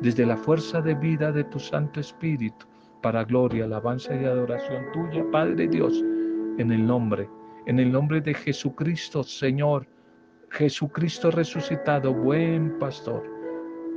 desde 0.00 0.26
la 0.26 0.36
fuerza 0.36 0.80
de 0.80 0.94
vida 0.94 1.32
de 1.32 1.44
tu 1.44 1.58
Santo 1.58 2.00
Espíritu, 2.00 2.66
para 3.02 3.24
gloria, 3.24 3.64
alabanza 3.64 4.14
y 4.14 4.24
adoración 4.24 4.84
tuya, 4.92 5.24
Padre 5.32 5.68
Dios, 5.68 6.04
en 6.58 6.70
el 6.70 6.86
nombre, 6.86 7.28
en 7.66 7.78
el 7.78 7.92
nombre 7.92 8.20
de 8.20 8.34
Jesucristo, 8.34 9.22
Señor, 9.22 9.86
Jesucristo 10.50 11.30
resucitado, 11.30 12.12
buen 12.12 12.78
pastor, 12.78 13.22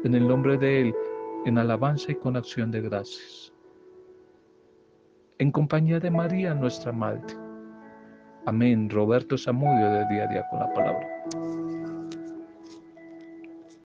en 0.03 0.15
el 0.15 0.27
nombre 0.27 0.57
de 0.57 0.81
Él, 0.81 0.95
en 1.45 1.57
alabanza 1.57 2.11
y 2.11 2.15
con 2.15 2.37
acción 2.37 2.71
de 2.71 2.81
gracias. 2.81 3.53
En 5.39 5.51
compañía 5.51 5.99
de 5.99 6.11
María, 6.11 6.53
nuestra 6.53 6.91
Madre. 6.91 7.35
Amén. 8.45 8.89
Roberto 8.89 9.37
Samudio 9.37 9.89
de 9.89 10.07
Día 10.09 10.25
a 10.25 10.27
Día 10.27 10.47
con 10.49 10.59
la 10.59 10.73
Palabra. 10.73 11.62